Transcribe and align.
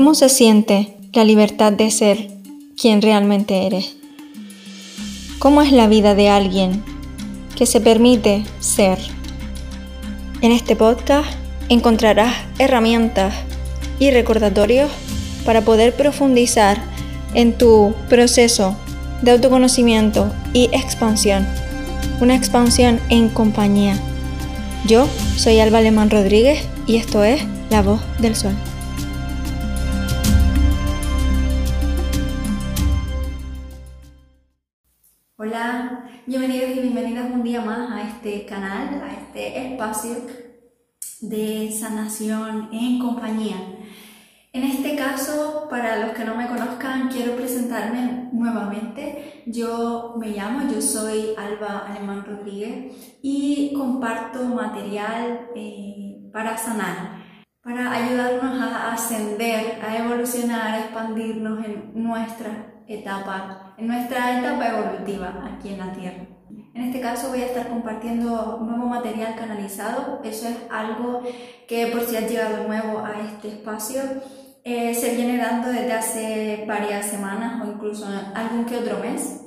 ¿Cómo 0.00 0.14
se 0.14 0.30
siente 0.30 0.96
la 1.12 1.24
libertad 1.24 1.74
de 1.74 1.90
ser 1.90 2.30
quien 2.74 3.02
realmente 3.02 3.66
eres? 3.66 3.96
¿Cómo 5.38 5.60
es 5.60 5.72
la 5.72 5.88
vida 5.88 6.14
de 6.14 6.30
alguien 6.30 6.82
que 7.54 7.66
se 7.66 7.82
permite 7.82 8.42
ser? 8.60 8.98
En 10.40 10.52
este 10.52 10.74
podcast 10.74 11.28
encontrarás 11.68 12.34
herramientas 12.58 13.34
y 13.98 14.10
recordatorios 14.10 14.90
para 15.44 15.60
poder 15.66 15.94
profundizar 15.94 16.82
en 17.34 17.58
tu 17.58 17.94
proceso 18.08 18.74
de 19.20 19.32
autoconocimiento 19.32 20.32
y 20.54 20.70
expansión. 20.72 21.46
Una 22.22 22.36
expansión 22.36 23.00
en 23.10 23.28
compañía. 23.28 23.98
Yo 24.86 25.06
soy 25.36 25.60
Alba 25.60 25.76
Alemán 25.76 26.08
Rodríguez 26.08 26.66
y 26.86 26.96
esto 26.96 27.22
es 27.22 27.42
La 27.68 27.82
Voz 27.82 28.00
del 28.18 28.34
Sol. 28.34 28.54
Hola, 35.42 36.04
bienvenidos 36.26 36.68
y 36.72 36.80
bienvenidas 36.80 37.30
un 37.32 37.42
día 37.42 37.62
más 37.62 37.90
a 37.90 38.02
este 38.02 38.44
canal, 38.44 39.02
a 39.02 39.10
este 39.10 39.72
espacio 39.72 40.16
de 41.22 41.72
sanación 41.72 42.68
en 42.70 42.98
compañía. 42.98 43.56
En 44.52 44.64
este 44.64 44.96
caso, 44.96 45.66
para 45.70 46.04
los 46.04 46.10
que 46.14 46.26
no 46.26 46.34
me 46.34 46.46
conozcan, 46.46 47.08
quiero 47.08 47.36
presentarme 47.36 48.28
nuevamente. 48.34 49.42
Yo 49.46 50.14
me 50.18 50.28
llamo, 50.28 50.70
yo 50.70 50.82
soy 50.82 51.30
Alba 51.38 51.86
Alemán 51.88 52.22
Rodríguez 52.26 53.18
y 53.22 53.72
comparto 53.72 54.44
material 54.44 55.48
eh, 55.56 56.28
para 56.34 56.58
sanar, 56.58 57.22
para 57.62 57.90
ayudarnos 57.90 58.60
a 58.60 58.92
ascender, 58.92 59.80
a 59.82 59.96
evolucionar, 59.96 60.74
a 60.74 60.80
expandirnos 60.80 61.64
en 61.64 61.92
nuestra 61.94 62.70
etapa, 62.94 63.74
en 63.78 63.86
nuestra 63.86 64.38
etapa 64.38 64.68
evolutiva 64.68 65.44
aquí 65.52 65.70
en 65.70 65.78
la 65.78 65.92
Tierra. 65.92 66.26
En 66.74 66.82
este 66.82 67.00
caso 67.00 67.28
voy 67.28 67.42
a 67.42 67.46
estar 67.46 67.68
compartiendo 67.68 68.58
nuevo 68.60 68.86
material 68.86 69.36
canalizado, 69.36 70.20
eso 70.24 70.48
es 70.48 70.56
algo 70.70 71.22
que 71.68 71.86
por 71.88 72.02
si 72.02 72.16
has 72.16 72.28
llegado 72.30 72.66
nuevo 72.66 72.98
a 72.98 73.20
este 73.20 73.48
espacio, 73.48 74.02
eh, 74.64 74.94
se 74.94 75.14
viene 75.14 75.38
dando 75.38 75.68
desde 75.68 75.92
hace 75.92 76.64
varias 76.66 77.06
semanas 77.06 77.62
o 77.62 77.72
incluso 77.72 78.06
algún 78.34 78.64
que 78.64 78.76
otro 78.76 78.98
mes. 78.98 79.40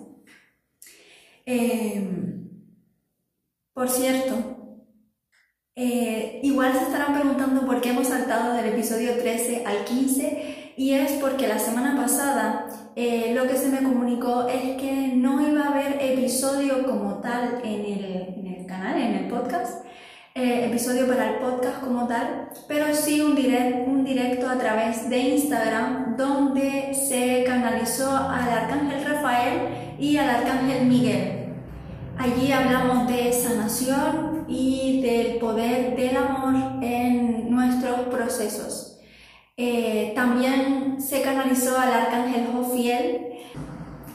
Eh, 1.46 2.10
por 3.74 3.90
cierto, 3.90 4.80
eh, 5.76 6.40
igual 6.44 6.74
se 6.74 6.84
estarán 6.84 7.14
preguntando 7.14 7.66
por 7.66 7.82
qué 7.82 7.90
hemos 7.90 8.08
saltado 8.08 8.54
del 8.54 8.74
episodio 8.74 9.18
13 9.18 9.66
al 9.66 9.84
15 9.86 10.74
y 10.78 10.94
es 10.94 11.14
porque 11.14 11.48
la 11.48 11.60
semana 11.60 11.96
pasada 11.96 12.63
eh, 12.96 13.34
lo 13.36 13.48
que 13.48 13.56
se 13.56 13.70
me 13.70 13.78
comunicó 13.78 14.48
es 14.48 14.80
que 14.80 15.14
no 15.16 15.48
iba 15.48 15.64
a 15.64 15.70
haber 15.70 15.98
episodio 16.00 16.86
como 16.86 17.16
tal 17.16 17.62
en 17.64 17.86
el, 17.86 18.66
canal, 18.68 19.00
en 19.00 19.14
el 19.16 19.28
podcast, 19.28 19.86
eh, 20.36 20.66
episodio 20.66 21.08
para 21.08 21.32
el 21.32 21.36
podcast 21.40 21.82
como 21.82 22.08
tal, 22.08 22.50
pero 22.68 22.94
sí 22.94 23.20
un, 23.22 23.32
un 23.88 24.04
directo 24.04 24.48
a 24.48 24.58
través 24.58 25.10
de 25.10 25.18
Instagram 25.18 26.16
donde 26.18 26.94
se 26.94 27.44
canalizó 27.46 28.16
al 28.16 28.50
Arcángel 28.50 29.04
Rafael 29.04 29.60
y 30.00 30.18
al 30.18 30.30
Arcángel 30.30 30.86
Miguel. 30.86 31.44
Allí 32.18 32.52
hablamos 32.52 33.08
de 33.08 33.34
sanación 33.34 34.46
y 34.48 35.02
del 35.02 35.38
poder 35.38 35.96
del 35.96 36.16
amor 36.16 36.84
en 36.84 37.50
nuestros 37.50 38.02
procesos. 38.02 38.93
Eh, 39.56 40.14
también 40.16 41.02
se 41.02 41.22
canalizó 41.22 41.80
al 41.80 41.94
arcángel 41.94 42.48
Jofiel, 42.54 43.28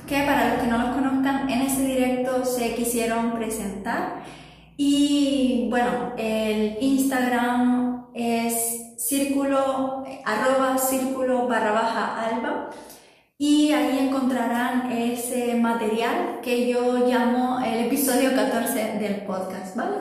que 0.07 0.23
para 0.23 0.55
los 0.55 0.63
que 0.63 0.67
no 0.69 0.79
los 0.79 0.97
conozcan, 0.97 1.49
en 1.49 1.63
ese 1.63 1.85
directo 1.85 2.45
se 2.45 2.75
quisieron 2.75 3.33
presentar. 3.33 4.25
Y 4.77 5.67
bueno, 5.71 6.13
el 6.17 6.79
Instagram 6.81 8.09
es 8.15 8.95
círculo, 8.97 10.05
arroba 10.25 10.79
círculo 10.79 11.47
barra 11.47 11.73
baja 11.73 12.29
alba. 12.29 12.71
Y 13.41 13.71
ahí 13.73 13.99
encontrarán 14.01 14.91
ese 14.91 15.55
material 15.55 16.41
que 16.43 16.69
yo 16.69 17.07
llamo 17.07 17.61
el 17.65 17.87
episodio 17.87 18.35
14 18.35 18.99
del 18.99 19.25
podcast, 19.27 19.77
¿vale? 19.77 19.97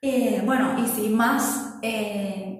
Eh, 0.00 0.42
bueno, 0.44 0.74
y 0.84 0.88
sin 0.88 1.14
más, 1.16 1.76
eh, 1.82 2.51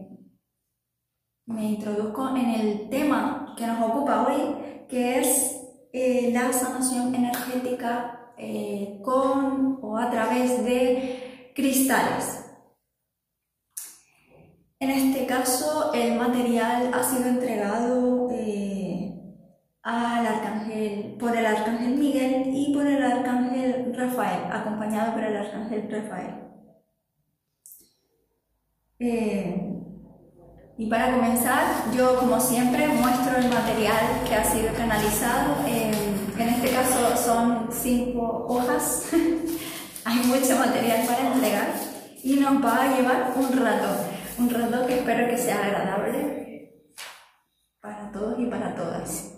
me 1.46 1.70
introduzco 1.70 2.28
en 2.36 2.50
el 2.50 2.88
tema 2.88 3.54
que 3.56 3.66
nos 3.66 3.80
ocupa 3.90 4.26
hoy, 4.26 4.86
que 4.88 5.20
es 5.20 5.60
eh, 5.92 6.30
la 6.32 6.52
sanación 6.52 7.14
energética 7.14 8.32
eh, 8.36 9.00
con 9.04 9.78
o 9.82 9.96
a 9.96 10.10
través 10.10 10.64
de 10.64 11.50
cristales. 11.54 12.38
En 14.78 14.90
este 14.90 15.26
caso, 15.26 15.92
el 15.92 16.18
material 16.18 16.90
ha 16.92 17.02
sido 17.04 17.28
entregado 17.28 18.30
eh, 18.32 19.14
al 19.82 20.26
arcángel, 20.26 21.16
por 21.18 21.36
el 21.36 21.46
arcángel 21.46 21.96
Miguel 21.96 22.52
y 22.54 22.72
por 22.74 22.86
el 22.86 23.02
arcángel 23.02 23.94
Rafael, 23.94 24.50
acompañado 24.50 25.12
por 25.12 25.22
el 25.22 25.36
arcángel 25.36 25.88
Rafael. 25.90 26.42
Y 30.78 30.86
para 30.86 31.12
comenzar, 31.12 31.92
yo 31.94 32.18
como 32.18 32.40
siempre 32.40 32.88
muestro 32.88 33.36
el 33.36 33.48
material 33.48 34.22
que 34.26 34.34
ha 34.34 34.44
sido 34.44 34.72
canalizado. 34.74 35.56
en 35.66 36.48
este 36.48 36.70
caso 36.70 37.16
son 37.16 37.68
cinco 37.70 38.46
hojas. 38.48 39.08
Hay 40.04 40.18
mucho 40.26 40.56
material 40.56 41.06
para 41.06 41.32
entregar 41.32 41.68
y 42.22 42.36
nos 42.36 42.64
va 42.64 42.82
a 42.82 42.96
llevar 42.96 43.32
un 43.36 43.52
rato. 43.64 43.88
Un 44.38 44.50
rato 44.50 44.86
que 44.86 44.98
espero 44.98 45.28
que 45.28 45.38
sea 45.38 45.62
agradable 45.64 46.42
para 47.80 48.10
todos 48.10 48.38
y 48.38 48.46
para 48.46 48.74
todas. 48.74 49.31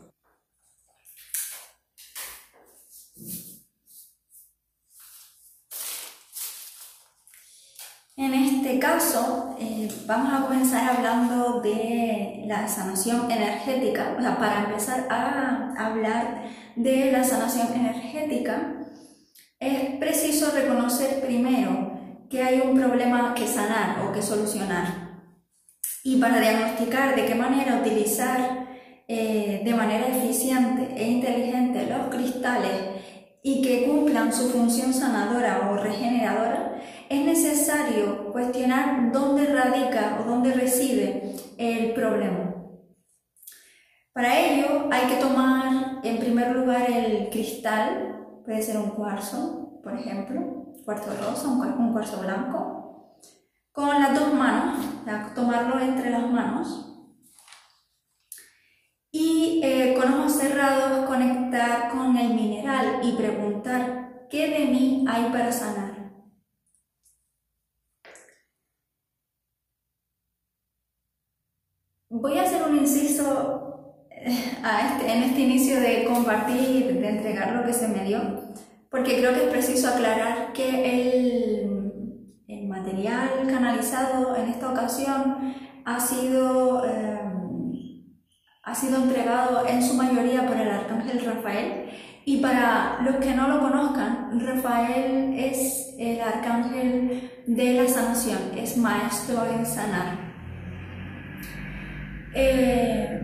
En 8.17 8.33
este 8.33 8.79
caso, 8.79 9.57
eh, 9.59 9.89
vamos 10.07 10.33
a 10.33 10.47
comenzar 10.47 10.89
hablando 10.89 11.61
de 11.61 12.45
la 12.47 12.69
sanación 12.69 13.29
energética. 13.29 14.15
O 14.17 14.23
sea, 14.23 14.39
para 14.39 14.67
empezar 14.67 15.09
a 15.11 15.75
hablar 15.77 16.45
de 16.77 17.11
la 17.11 17.25
sanación 17.25 17.75
energética, 17.75 18.87
es 19.59 19.97
preciso 19.99 20.53
reconocer 20.53 21.23
primero 21.27 21.99
que 22.31 22.41
hay 22.41 22.61
un 22.61 22.79
problema 22.79 23.35
que 23.35 23.49
sanar 23.49 24.05
o 24.05 24.13
que 24.13 24.23
solucionar. 24.23 25.25
Y 26.05 26.21
para 26.21 26.39
diagnosticar 26.39 27.17
de 27.17 27.27
qué 27.27 27.35
manera 27.35 27.81
utilizar 27.81 28.69
eh, 29.09 29.63
de 29.65 29.75
manera 29.75 30.07
eficiente 30.07 30.95
e 30.97 31.09
inteligente 31.09 31.87
los 31.87 32.15
cristales 32.15 32.95
y 33.43 33.61
que 33.61 33.85
cumplan 33.87 34.33
su 34.33 34.51
función 34.51 34.95
sanadora 34.95 35.69
o 35.71 35.77
regeneradora, 35.77 36.81
es 37.09 37.25
necesario 37.25 38.33
cuestionar 38.33 39.13
dónde 39.13 39.47
radica 39.47 40.19
o 40.21 40.29
dónde 40.29 40.53
reside 40.53 41.37
el 41.59 41.93
problema. 41.95 42.55
Para 44.13 44.39
ello 44.39 44.89
hay 44.91 45.09
que 45.09 45.17
tomar 45.17 46.01
en 46.05 46.19
primer 46.19 46.55
lugar 46.55 46.91
el 46.91 47.31
cristal, 47.31 48.43
puede 48.45 48.63
ser 48.63 48.77
un 48.77 48.91
cuarzo, 48.91 49.81
por 49.83 49.95
ejemplo, 49.99 50.75
cuarzo 50.85 51.11
rosa, 51.21 51.49
un 51.49 51.93
cuarzo 51.93 52.21
blanco, 52.21 53.19
con 53.73 53.89
las 53.89 54.19
dos 54.19 54.33
manos, 54.33 54.85
tomarlo 55.35 55.81
entre 55.81 56.11
las 56.11 56.31
manos 56.31 56.95
y 59.11 59.61
eh, 59.65 59.95
con 59.99 60.13
ojos 60.13 60.33
cerrados 60.33 61.07
conectar 61.07 61.89
con 61.91 62.17
el 62.17 62.35
mineral 62.35 63.01
y 63.03 63.13
preguntar 63.13 64.27
qué 64.31 64.49
de 64.49 64.67
mí 64.67 65.05
hay 65.09 65.31
para 65.31 65.51
sanar. 65.51 65.94
Voy 72.25 72.39
a 72.39 72.45
hacer 72.45 72.63
un 72.63 72.79
inciso 72.79 74.01
eh, 74.11 74.29
este, 74.33 75.13
en 75.13 75.25
este 75.25 75.41
inicio 75.43 75.79
de 75.79 76.07
compartir, 76.07 76.99
de 76.99 77.07
entregar 77.07 77.55
lo 77.55 77.67
que 77.67 77.75
se 77.75 77.87
me 77.87 78.03
dio, 78.03 78.19
porque 78.91 79.19
creo 79.19 79.35
que 79.35 79.45
es 79.45 79.51
preciso 79.51 79.89
aclarar 79.89 80.55
que 80.55 80.71
el, 80.71 81.93
el 82.49 82.67
material 82.67 83.29
canalizado 83.47 84.35
en 84.37 84.49
esta 84.49 84.71
ocasión 84.71 85.55
ha 85.85 86.01
sido... 86.01 86.87
Eh, 86.87 87.21
ha 88.63 88.75
sido 88.75 89.03
entregado 89.03 89.67
en 89.69 89.83
su 89.83 89.93
mayoría 89.93 90.47
por 90.47 90.57
el 90.57 90.71
arcángel 90.71 91.23
Rafael. 91.23 91.91
Y 92.25 92.39
para 92.39 93.03
los 93.03 93.17
que 93.17 93.35
no 93.35 93.49
lo 93.49 93.61
conozcan, 93.61 94.41
Rafael 94.41 95.35
es 95.39 95.95
el 95.99 96.19
arcángel 96.23 97.31
de 97.47 97.75
la 97.75 97.87
sanación, 97.87 98.39
es 98.57 98.79
maestro 98.79 99.45
en 99.45 99.67
sanar. 99.67 100.24
Eh, 102.35 103.21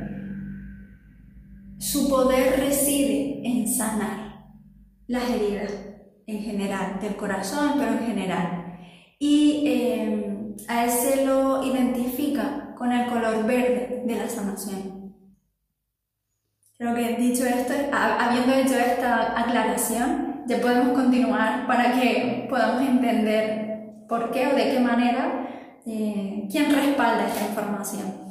su 1.79 2.09
poder 2.09 2.61
reside 2.61 3.41
en 3.45 3.67
sanar 3.67 4.45
las 5.07 5.29
heridas 5.31 5.73
en 6.27 6.43
general, 6.43 7.01
del 7.01 7.17
corazón, 7.17 7.73
pero 7.79 7.93
en 7.93 8.07
general. 8.07 8.79
Y 9.19 9.65
eh, 9.67 10.55
a 10.69 10.85
él 10.85 10.91
se 10.91 11.27
lo 11.27 11.65
identifica 11.65 12.75
con 12.79 12.93
el 12.93 13.09
color 13.09 13.45
verde 13.45 14.03
de 14.07 14.17
la 14.17 14.29
sanación. 14.29 15.15
Creo 16.79 16.95
que 16.95 17.17
dicho 17.17 17.45
esto, 17.45 17.75
habiendo 17.93 18.55
hecho 18.55 18.79
esta 18.79 19.39
aclaración, 19.39 20.45
ya 20.47 20.61
podemos 20.61 20.97
continuar 20.97 21.67
para 21.67 22.01
que 22.01 22.47
podamos 22.49 22.83
entender 22.83 24.07
por 24.09 24.31
qué 24.31 24.47
o 24.47 24.55
de 24.55 24.71
qué 24.71 24.81
manera, 24.81 25.47
eh, 25.87 26.49
quién 26.51 26.75
respalda 26.75 27.27
esta 27.27 27.49
información. 27.49 28.30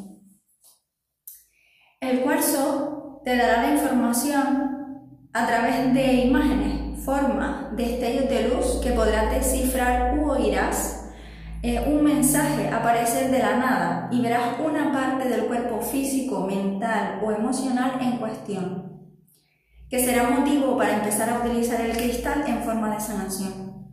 El 2.02 2.22
cuarzo 2.22 3.22
te 3.26 3.36
dará 3.36 3.62
la 3.62 3.74
información 3.74 5.20
a 5.34 5.48
través 5.48 5.94
de 5.94 6.14
imágenes, 6.14 7.04
formas, 7.04 7.76
destellos 7.76 8.30
de 8.30 8.48
luz 8.48 8.80
que 8.82 8.92
podrás 8.92 9.30
descifrar 9.32 10.18
u 10.18 10.32
oirás 10.32 11.10
eh, 11.62 11.84
un 11.88 12.02
mensaje 12.02 12.70
aparecer 12.70 13.30
de 13.32 13.40
la 13.40 13.58
nada 13.58 14.10
y 14.14 14.22
verás 14.22 14.62
una 14.64 14.94
parte 14.94 15.28
del 15.28 15.48
cuerpo 15.48 15.82
físico, 15.82 16.48
mental 16.48 17.20
o 17.22 17.32
emocional 17.32 18.00
en 18.00 18.18
cuestión, 18.18 19.12
que 19.90 20.00
será 20.00 20.30
motivo 20.30 20.78
para 20.78 20.96
empezar 20.96 21.30
a 21.30 21.40
utilizar 21.40 21.82
el 21.82 21.98
cristal 21.98 22.46
en 22.48 22.64
forma 22.64 22.94
de 22.94 23.02
sanación. 23.02 23.90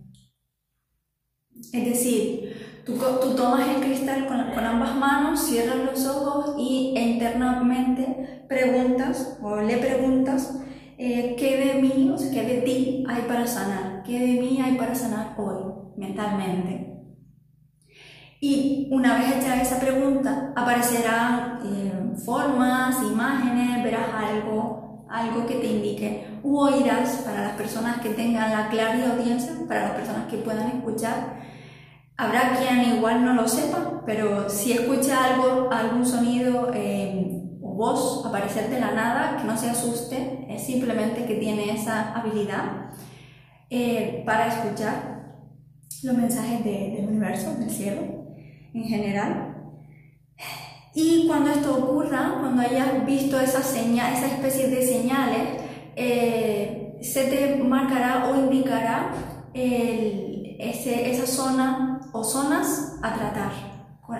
Es 1.72 1.84
decir, 1.84 2.65
tú, 2.86 3.34
tomas 3.34 3.68
el 3.68 3.82
cristal 3.82 4.26
con, 4.26 4.64
ambas 4.64 4.96
manos, 4.96 5.40
cierras 5.40 5.76
los 5.84 6.06
ojos 6.06 6.54
y 6.58 6.94
internamente 6.96 8.44
preguntas 8.48 9.38
o 9.42 9.56
le 9.56 9.76
preguntas 9.78 10.60
eh, 10.96 11.34
qué 11.36 11.56
de 11.58 11.82
mí, 11.82 12.10
o 12.14 12.16
sea, 12.16 12.30
qué 12.30 12.42
de 12.42 12.60
ti 12.62 13.04
hay 13.08 13.22
para 13.22 13.46
sanar, 13.46 14.02
qué 14.04 14.18
de 14.18 14.40
mí 14.40 14.60
hay 14.62 14.76
para 14.76 14.94
sanar 14.94 15.34
hoy 15.36 15.74
mentalmente. 15.96 16.86
Y 18.40 18.88
una 18.92 19.18
vez 19.18 19.36
hecha 19.36 19.60
esa 19.60 19.80
pregunta, 19.80 20.52
aparecerán 20.54 21.60
eh, 21.64 22.12
formas, 22.24 23.02
imágenes, 23.02 23.82
verás 23.82 24.08
algo, 24.14 25.06
algo 25.10 25.46
que 25.46 25.56
te 25.56 25.66
indique. 25.66 26.26
U 26.42 26.58
oirás 26.58 27.22
para 27.24 27.42
las 27.42 27.56
personas 27.56 28.00
que 28.00 28.10
tengan 28.10 28.52
la 28.52 28.68
clara 28.68 29.12
audiencia, 29.12 29.52
para 29.66 29.88
las 29.88 29.92
personas 29.92 30.26
que 30.30 30.36
puedan 30.36 30.68
escuchar. 30.68 31.55
Habrá 32.18 32.56
quien 32.56 32.96
igual 32.96 33.24
no 33.24 33.34
lo 33.34 33.46
sepa, 33.46 34.02
pero 34.06 34.48
si 34.48 34.72
escucha 34.72 35.34
algo, 35.34 35.68
algún 35.70 36.06
sonido 36.06 36.70
eh, 36.72 37.42
o 37.60 37.74
voz 37.74 38.24
aparecer 38.24 38.70
de 38.70 38.80
la 38.80 38.92
nada, 38.92 39.36
que 39.36 39.44
no 39.44 39.56
se 39.58 39.68
asuste, 39.68 40.46
es 40.48 40.64
simplemente 40.64 41.26
que 41.26 41.34
tiene 41.34 41.74
esa 41.74 42.14
habilidad 42.14 42.90
eh, 43.68 44.22
para 44.24 44.46
escuchar 44.46 45.34
los 46.04 46.16
mensajes 46.16 46.64
del 46.64 47.06
universo, 47.06 47.54
del 47.54 47.68
cielo 47.68 48.00
en 48.72 48.84
general. 48.84 49.52
Y 50.94 51.26
cuando 51.26 51.50
esto 51.50 51.76
ocurra, 51.76 52.36
cuando 52.40 52.62
hayas 52.62 53.04
visto 53.04 53.38
esa, 53.38 53.62
señal, 53.62 54.14
esa 54.14 54.28
especie 54.28 54.68
de 54.68 54.80
señales, 54.80 55.42
eh, 55.96 56.96
se 57.02 57.24
te 57.24 57.62
marcará 57.62 58.30
o 58.30 58.36
indicará 58.36 59.10
ese, 59.52 61.10
esa 61.10 61.26
zona 61.26 61.85
o 62.16 62.24
zonas 62.24 62.98
a 63.02 63.14
tratar 63.14 63.52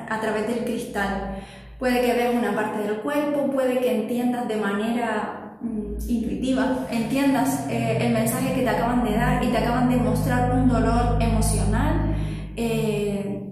a 0.08 0.20
través 0.20 0.46
del 0.48 0.64
cristal. 0.64 1.38
Puede 1.78 2.00
que 2.00 2.12
veas 2.12 2.34
una 2.34 2.54
parte 2.54 2.78
del 2.78 3.00
cuerpo, 3.00 3.50
puede 3.50 3.78
que 3.78 4.02
entiendas 4.02 4.48
de 4.48 4.56
manera 4.56 5.58
mm, 5.60 6.08
intuitiva, 6.08 6.86
entiendas 6.90 7.66
eh, 7.68 7.98
el 8.00 8.12
mensaje 8.12 8.54
que 8.54 8.62
te 8.62 8.68
acaban 8.68 9.04
de 9.04 9.12
dar 9.12 9.42
y 9.42 9.48
te 9.48 9.58
acaban 9.58 9.88
de 9.88 9.96
mostrar 9.96 10.52
un 10.52 10.68
dolor 10.68 11.18
emocional. 11.20 12.14
Eh, 12.56 13.42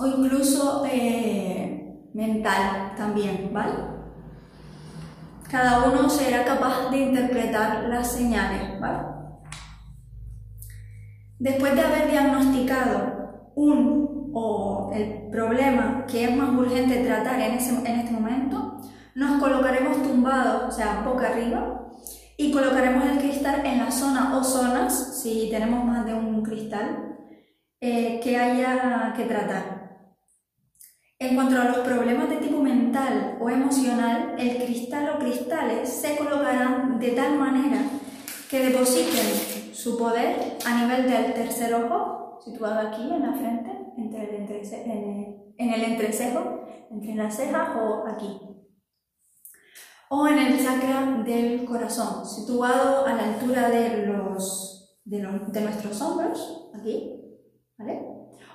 o 0.00 0.06
incluso 0.06 0.84
eh, 0.90 2.08
mental 2.14 2.92
también, 2.96 3.50
¿vale? 3.52 3.74
Cada 5.50 5.88
uno 5.88 6.08
será 6.08 6.44
capaz 6.44 6.90
de 6.90 6.98
interpretar 6.98 7.84
las 7.88 8.12
señales. 8.12 8.78
Después 11.40 11.74
de 11.74 11.80
haber 11.80 12.10
diagnosticado 12.10 13.17
un 13.58 14.30
o 14.32 14.90
el 14.94 15.30
problema 15.30 16.04
que 16.06 16.24
es 16.24 16.36
más 16.36 16.50
urgente 16.50 17.04
tratar 17.04 17.40
en, 17.40 17.54
en 17.54 18.00
este 18.00 18.12
momento, 18.12 18.80
nos 19.14 19.40
colocaremos 19.40 20.02
tumbados, 20.02 20.68
o 20.68 20.70
sea, 20.70 21.02
boca 21.04 21.28
arriba, 21.28 21.88
y 22.36 22.52
colocaremos 22.52 23.04
el 23.04 23.18
cristal 23.18 23.66
en 23.66 23.78
la 23.78 23.90
zona 23.90 24.38
o 24.38 24.44
zonas, 24.44 25.20
si 25.20 25.48
tenemos 25.50 25.84
más 25.84 26.06
de 26.06 26.14
un 26.14 26.42
cristal, 26.42 27.16
eh, 27.80 28.20
que 28.22 28.38
haya 28.38 29.12
que 29.16 29.24
tratar. 29.24 29.78
En 31.18 31.34
cuanto 31.34 31.60
a 31.60 31.64
los 31.64 31.78
problemas 31.78 32.30
de 32.30 32.36
tipo 32.36 32.62
mental 32.62 33.38
o 33.40 33.50
emocional, 33.50 34.36
el 34.38 34.56
cristal 34.62 35.14
o 35.16 35.18
cristales 35.18 35.88
se 35.88 36.16
colocarán 36.16 37.00
de 37.00 37.10
tal 37.10 37.36
manera 37.36 37.80
que 38.48 38.66
depositen 38.66 39.74
su 39.74 39.98
poder 39.98 40.58
a 40.64 40.80
nivel 40.80 41.10
del 41.10 41.34
tercer 41.34 41.74
ojo, 41.74 42.17
situado 42.48 42.88
aquí 42.88 43.02
en 43.02 43.22
la 43.22 43.32
frente, 43.32 43.70
entre 43.96 44.36
en, 44.36 45.72
el, 45.72 45.84
entrecejo, 45.84 46.66
entre 46.90 47.14
las 47.14 47.36
cejas 47.36 47.70
o 47.76 48.06
aquí. 48.06 48.40
O 50.10 50.26
en 50.26 50.38
el 50.38 50.64
chakra 50.64 51.22
del 51.24 51.64
corazón, 51.66 52.24
situado 52.24 53.06
a 53.06 53.12
la 53.12 53.34
altura 53.34 53.68
de, 53.68 54.06
los, 54.06 54.98
de, 55.04 55.20
nuestros 55.20 56.00
hombros, 56.00 56.70
aquí, 56.74 57.20
¿vale? 57.76 58.08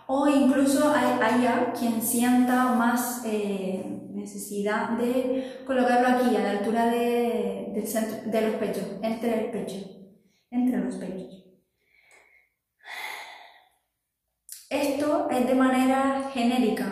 o 0.07 0.27
incluso 0.27 0.91
haya 0.91 1.71
quien 1.77 2.01
sienta 2.01 2.73
más 2.73 3.23
eh, 3.25 4.09
necesidad 4.09 4.97
de 4.97 5.61
colocarlo 5.65 6.07
aquí, 6.07 6.35
a 6.35 6.43
la 6.43 6.51
altura 6.51 6.87
de, 6.87 7.71
del 7.73 8.31
de 8.31 8.41
los 8.41 8.55
pechos, 8.55 8.85
entre 9.01 9.45
el 9.45 9.51
pecho, 9.51 9.77
entre 10.49 10.77
los 10.79 10.95
pechos. 10.95 11.42
Esto 14.73 15.27
es 15.29 15.47
de 15.47 15.55
manera 15.55 16.29
genérica, 16.33 16.85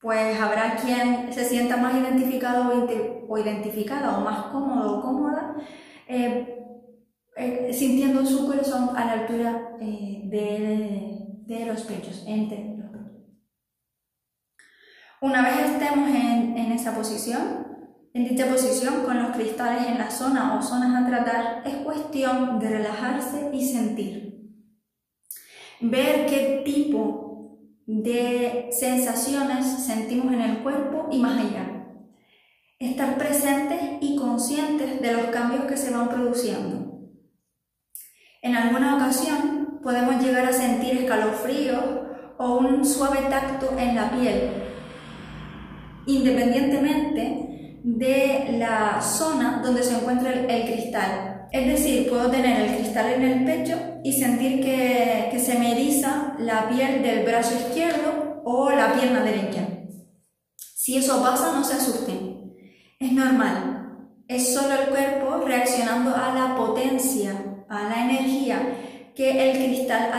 pues 0.00 0.38
habrá 0.40 0.76
quien 0.76 1.32
se 1.32 1.44
sienta 1.44 1.76
más 1.76 1.94
identificado 1.94 2.70
o, 3.28 3.38
identificada 3.38 4.18
o 4.18 4.20
más 4.20 4.46
cómodo 4.46 4.98
o 4.98 5.02
cómoda 5.02 5.56
eh, 6.06 6.54
eh, 7.36 7.72
sintiendo 7.72 8.24
su 8.24 8.46
corazón 8.46 8.96
a 8.96 9.04
la 9.04 9.12
altura 9.12 9.76
de 9.80 11.08
de 11.48 11.64
los 11.64 11.80
pechos, 11.82 12.24
entre. 12.26 12.76
Una 15.20 15.42
vez 15.42 15.72
estemos 15.72 16.10
en, 16.10 16.56
en 16.56 16.72
esa 16.72 16.94
posición, 16.94 17.66
en 18.12 18.28
dicha 18.28 18.46
posición 18.46 19.02
con 19.04 19.20
los 19.20 19.34
cristales 19.34 19.88
en 19.88 19.98
la 19.98 20.10
zona 20.10 20.56
o 20.56 20.62
zonas 20.62 21.02
a 21.02 21.08
tratar, 21.08 21.62
es 21.66 21.76
cuestión 21.78 22.60
de 22.60 22.68
relajarse 22.68 23.50
y 23.52 23.66
sentir. 23.66 24.27
Ver 25.80 26.26
qué 26.26 26.62
tipo 26.64 27.58
de 27.86 28.68
sensaciones 28.70 29.64
sentimos 29.84 30.32
en 30.32 30.40
el 30.40 30.58
cuerpo 30.58 31.08
y 31.10 31.18
más 31.18 31.38
allá. 31.38 31.86
Estar 32.78 33.16
presentes 33.16 33.80
y 34.00 34.16
conscientes 34.16 35.00
de 35.00 35.12
los 35.12 35.26
cambios 35.26 35.64
que 35.64 35.76
se 35.76 35.90
van 35.90 36.08
produciendo. 36.08 36.88
En 38.42 38.56
alguna 38.56 38.96
ocasión 38.96 39.80
podemos 39.82 40.22
llegar 40.22 40.46
a 40.46 40.52
sentir 40.52 40.98
escalofríos 40.98 41.82
o 42.38 42.58
un 42.58 42.84
suave 42.84 43.18
tacto 43.28 43.76
en 43.78 43.96
la 43.96 44.10
piel, 44.10 44.50
independientemente 46.06 47.80
de 47.82 48.56
la 48.58 49.00
zona 49.00 49.60
donde 49.62 49.82
se 49.82 49.96
encuentra 49.96 50.32
el, 50.32 50.72
cristal. 50.72 51.37
Es 51.50 51.66
decir, 51.66 52.08
puedo 52.08 52.30
tener 52.30 52.60
el 52.60 52.76
cristal 52.76 53.12
en 53.12 53.22
el 53.22 53.44
pecho 53.44 53.78
y 54.04 54.12
sentir 54.12 54.62
que, 54.62 55.28
que 55.30 55.38
se 55.38 55.58
me 55.58 55.72
eriza 55.72 56.34
la 56.38 56.68
piel 56.68 57.02
del 57.02 57.24
brazo 57.24 57.54
izquierdo 57.54 58.42
o 58.44 58.70
la 58.70 58.92
pierna 58.92 59.22
derecha. 59.22 59.66
Si 60.56 60.96
eso 60.96 61.22
pasa, 61.22 61.52
no 61.52 61.64
se 61.64 61.74
asusten. 61.74 62.54
Es 62.98 63.12
normal. 63.12 63.78
Es 64.26 64.54
solo 64.54 64.74
el 64.74 64.88
cuerpo 64.88 65.44
reaccionando 65.46 66.14
a 66.14 66.34
la 66.34 66.56
potencia, 66.56 67.32
a 67.68 67.84
la 67.84 68.04
energía 68.04 68.60
que 69.14 69.50
el 69.50 69.56
cristal 69.56 70.10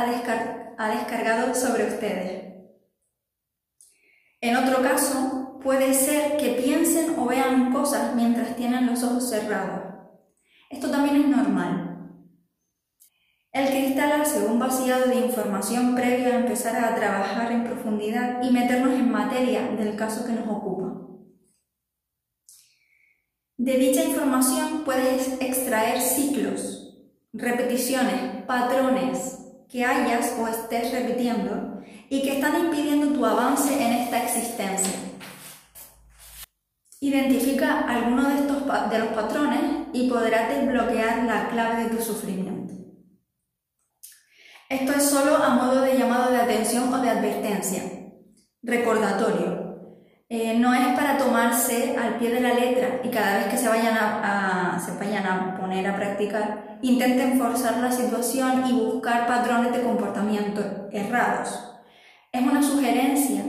ha, 0.77 0.89
descargado 0.89 1.55
sobre 1.55 1.85
ustedes. 1.85 2.53
En 4.41 4.55
otro 4.57 4.81
caso, 4.81 5.59
puede 5.63 5.93
ser 5.93 6.37
que 6.37 6.61
piensen 6.63 7.17
o 7.17 7.25
vean 7.25 7.71
cosas 7.71 8.15
mientras 8.15 8.55
tienen 8.55 8.87
los 8.87 9.03
ojos 9.03 9.29
cerrados. 9.29 9.88
Esto 10.69 10.91
también 10.91 11.15
es 11.15 11.27
normal. 11.27 11.89
El 13.51 13.67
cristal 13.69 14.21
hace 14.21 14.45
un 14.45 14.59
vaciado 14.59 15.07
de 15.07 15.15
información 15.15 15.95
previo 15.95 16.27
a 16.27 16.37
empezar 16.37 16.75
a 16.83 16.93
trabajar 16.93 17.51
en 17.51 17.63
profundidad 17.63 18.43
y 18.43 18.51
meternos 18.51 18.93
en 18.93 19.11
materia 19.11 19.67
del 19.71 19.95
caso 19.95 20.23
que 20.25 20.33
nos 20.33 20.47
ocupa. 20.47 20.93
De 23.57 23.77
dicha 23.77 24.03
información 24.03 24.83
puedes 24.85 25.41
extraer 25.41 25.99
ciclos, 25.99 26.95
repeticiones, 27.33 28.45
patrones 28.45 29.39
que 29.67 29.83
hayas 29.83 30.35
o 30.39 30.47
estés 30.47 30.91
repitiendo 30.91 31.81
y 32.09 32.21
que 32.21 32.33
están 32.33 32.65
impidiendo 32.65 33.13
tu 33.13 33.25
avance 33.25 33.73
en 33.73 33.93
esta 33.93 34.23
existencia. 34.23 34.93
Identifica 37.01 37.79
alguno 37.81 38.29
de, 38.29 38.35
estos, 38.35 38.89
de 38.89 38.99
los 38.99 39.07
patrones 39.09 39.78
y 39.93 40.09
podrás 40.09 40.49
desbloquear 40.49 41.23
la 41.23 41.49
clave 41.49 41.83
de 41.83 41.95
tu 41.95 42.01
sufrimiento. 42.01 42.73
Esto 44.69 44.91
es 44.93 45.03
solo 45.03 45.35
a 45.35 45.49
modo 45.49 45.81
de 45.81 45.97
llamado 45.97 46.31
de 46.31 46.37
atención 46.37 46.93
o 46.93 47.01
de 47.01 47.09
advertencia. 47.09 47.83
Recordatorio. 48.61 49.69
Eh, 50.31 50.59
no 50.59 50.75
es 50.75 50.95
para 50.95 51.17
tomarse 51.17 51.97
al 51.97 52.19
pie 52.19 52.29
de 52.31 52.39
la 52.39 52.53
letra 52.53 53.01
y 53.03 53.09
cada 53.09 53.37
vez 53.37 53.47
que 53.47 53.57
se 53.57 53.67
vayan 53.67 53.97
a, 53.97 54.79
se 54.79 54.91
vayan 55.03 55.25
a 55.25 55.57
poner 55.59 55.87
a 55.87 55.95
practicar, 55.95 56.77
intenten 56.83 57.39
forzar 57.39 57.77
la 57.77 57.91
situación 57.91 58.63
y 58.67 58.73
buscar 58.73 59.25
patrones 59.25 59.73
de 59.73 59.81
comportamiento 59.81 60.87
errados. 60.91 61.59
Es 62.31 62.43
una 62.43 62.61
sugerencia 62.61 63.43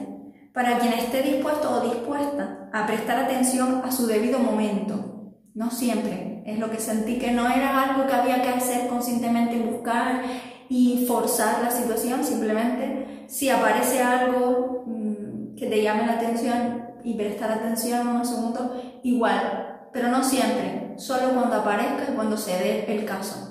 para 0.55 0.79
quien 0.79 0.95
esté 0.95 1.21
dispuesto 1.21 1.71
o 1.71 1.81
dispuesta 1.85 2.71
a 2.73 2.87
prestar 2.87 3.25
atención 3.25 3.83
a 3.85 3.93
su 3.93 4.07
debido 4.07 4.39
momento. 4.39 5.35
No 5.53 5.71
siempre. 5.71 6.30
Es 6.45 6.59
lo 6.59 6.71
que 6.71 6.79
sentí 6.79 7.19
que 7.19 7.31
no 7.33 7.49
era 7.49 7.83
algo 7.83 8.07
que 8.07 8.13
había 8.13 8.43
que 8.43 8.49
hacer 8.49 8.89
conscientemente, 8.89 9.59
buscar 9.59 10.23
y 10.69 11.05
forzar 11.07 11.63
la 11.63 11.71
situación. 11.71 12.25
Simplemente 12.25 13.25
si 13.29 13.49
aparece 13.49 14.03
algo 14.03 14.85
mm, 14.87 15.55
que 15.57 15.67
te 15.67 15.83
llame 15.83 16.07
la 16.07 16.15
atención 16.15 16.85
y 17.05 17.15
prestar 17.15 17.53
atención 17.53 18.09
unos 18.09 18.29
segundos, 18.29 18.71
igual. 19.03 19.89
Pero 19.93 20.09
no 20.09 20.23
siempre. 20.23 20.95
Solo 20.97 21.33
cuando 21.35 21.57
aparezca 21.57 22.11
y 22.11 22.15
cuando 22.15 22.37
se 22.37 22.53
dé 22.53 22.85
el 22.93 23.05
caso. 23.05 23.51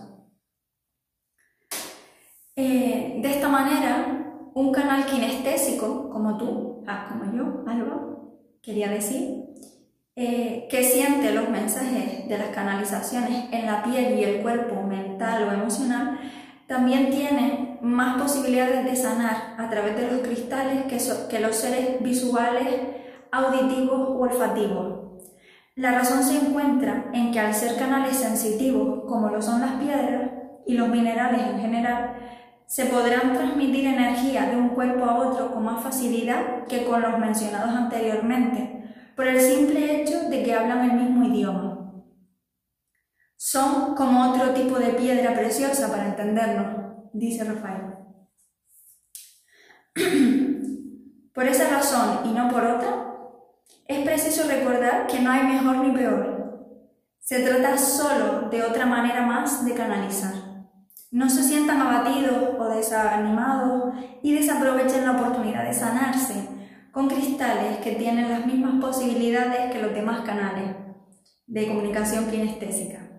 Eh, 2.55 3.19
de 3.22 3.31
esta 3.31 3.48
manera, 3.48 4.19
un 4.53 4.72
canal 4.72 5.05
kinestésico 5.05 6.10
como 6.10 6.38
tú, 6.38 6.84
ah, 6.88 7.08
como 7.10 7.34
yo, 7.34 7.63
algo, 7.65 8.38
quería 8.62 8.89
decir, 8.89 9.38
eh, 10.21 10.67
que 10.69 10.83
siente 10.83 11.31
los 11.31 11.47
mensajes 11.49 12.27
de 12.27 12.38
las 12.38 12.49
canalizaciones 12.49 13.45
en 13.53 13.65
la 13.65 13.81
piel 13.83 14.19
y 14.19 14.23
el 14.25 14.41
cuerpo 14.41 14.83
mental 14.83 15.47
o 15.47 15.53
emocional, 15.53 16.19
también 16.67 17.09
tiene 17.09 17.77
más 17.81 18.21
posibilidades 18.21 18.83
de 18.83 18.97
sanar 18.97 19.55
a 19.57 19.69
través 19.69 19.95
de 19.95 20.11
los 20.11 20.19
cristales 20.19 20.83
que, 20.89 20.97
que 21.29 21.39
los 21.39 21.55
seres 21.55 22.03
visuales, 22.03 22.67
auditivos 23.31 24.09
o 24.09 24.19
olfativos. 24.19 25.23
La 25.75 25.93
razón 25.93 26.21
se 26.21 26.35
encuentra 26.35 27.05
en 27.13 27.31
que 27.31 27.39
al 27.39 27.53
ser 27.53 27.77
canales 27.77 28.17
sensitivos, 28.17 29.05
como 29.07 29.29
lo 29.29 29.41
son 29.41 29.61
las 29.61 29.81
piedras 29.81 30.31
y 30.65 30.73
los 30.73 30.89
minerales 30.89 31.39
en 31.49 31.61
general, 31.61 32.15
se 32.65 32.88
podrán 32.88 33.35
transmitir 33.35 33.88
energía 33.88 34.47
de 34.47 34.57
un 34.57 34.69
cuerpo 34.69 35.05
a 35.05 35.15
otro 35.15 35.53
con 35.53 35.63
más 35.63 35.81
facilidad 35.81 36.65
que 36.67 36.83
con 36.83 37.01
los 37.01 37.17
mencionados 37.17 37.69
anteriormente, 37.69 38.78
por 39.19 39.27
el 39.27 39.41
simple 39.41 40.01
hecho 40.01 40.29
de 40.29 40.43
que 40.43 40.55
hablan 40.55 40.91
el 40.91 40.93
mismo 40.93 41.25
idioma. 41.25 41.91
Son 43.35 43.93
como 43.93 44.31
otro 44.31 44.53
tipo 44.53 44.79
de 44.79 44.93
piedra 44.93 45.33
preciosa 45.33 45.91
para 45.91 46.05
entendernos, 46.05 47.09
dice 47.11 47.43
Rafael. 47.43 47.97
por 51.33 51.45
esa 51.45 51.69
razón 51.69 52.27
y 52.27 52.29
no 52.29 52.49
por 52.49 52.63
otra, 52.63 53.13
es 53.89 54.05
preciso 54.05 54.47
recordar 54.47 55.05
que 55.07 55.19
no 55.19 55.31
hay 55.31 55.43
mejor 55.43 55.79
ni 55.79 55.91
peor. 55.91 56.79
Se 57.19 57.41
trata 57.41 57.77
solo 57.77 58.47
de 58.49 58.63
otra 58.63 58.85
manera 58.85 59.25
más 59.25 59.65
de 59.65 59.73
canalizar. 59.73 60.33
No 61.11 61.29
se 61.29 61.43
sientan 61.43 61.81
abatidos 61.81 62.55
o 62.57 62.69
desanimados 62.69 63.95
y 64.23 64.33
desaprovechen 64.33 65.03
la 65.03 65.19
oportunidad 65.19 65.65
de 65.65 65.73
sanarse 65.73 66.49
con 66.91 67.08
cristales 67.08 67.77
que 67.77 67.93
tienen 67.93 68.29
las 68.29 68.46
mismas 68.46 68.81
posibilidades 68.81 69.72
que 69.72 69.81
los 69.81 69.93
demás 69.93 70.22
canales 70.22 70.75
de 71.48 71.67
comunicación 71.67 72.29
kinestésica. 72.29 73.10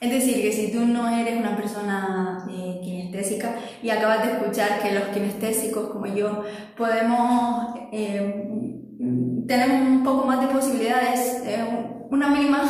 Es 0.00 0.10
decir, 0.10 0.42
que 0.42 0.52
si 0.52 0.72
tú 0.72 0.80
no 0.80 1.08
eres 1.08 1.38
una 1.38 1.56
persona 1.56 2.44
eh, 2.50 2.80
kinestésica 2.82 3.54
y 3.82 3.90
acabas 3.90 4.26
de 4.26 4.32
escuchar 4.32 4.80
que 4.80 4.90
los 4.92 5.04
kinestésicos 5.04 5.90
como 5.90 6.06
yo 6.06 6.42
podemos, 6.76 7.76
eh, 7.92 8.50
tenemos 9.46 9.88
un 9.88 10.02
poco 10.02 10.26
más 10.26 10.40
de 10.40 10.48
posibilidades, 10.48 11.42
eh, 11.46 11.64
una 12.10 12.28
mínima 12.30 12.62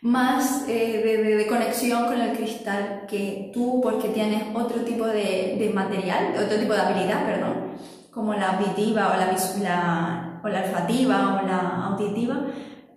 más 0.00 0.64
eh, 0.68 1.36
de, 1.36 1.46
conexión 1.46 2.06
con 2.06 2.20
el 2.20 2.36
cristal 2.36 3.04
que 3.08 3.50
tú 3.52 3.80
porque 3.82 4.08
tienes 4.08 4.44
otro 4.54 4.82
tipo 4.82 5.06
de, 5.06 5.70
material, 5.74 6.34
otro 6.44 6.58
tipo 6.58 6.72
de 6.72 6.80
habilidad, 6.80 7.24
perdón, 7.26 7.72
como 8.10 8.34
la 8.34 8.52
auditiva 8.52 9.08
o 9.08 9.16
la, 9.16 10.40
o 10.42 10.48
la 10.48 10.60
olfativa 10.60 11.40
o 11.42 11.46
la 11.46 11.86
auditiva, 11.86 12.46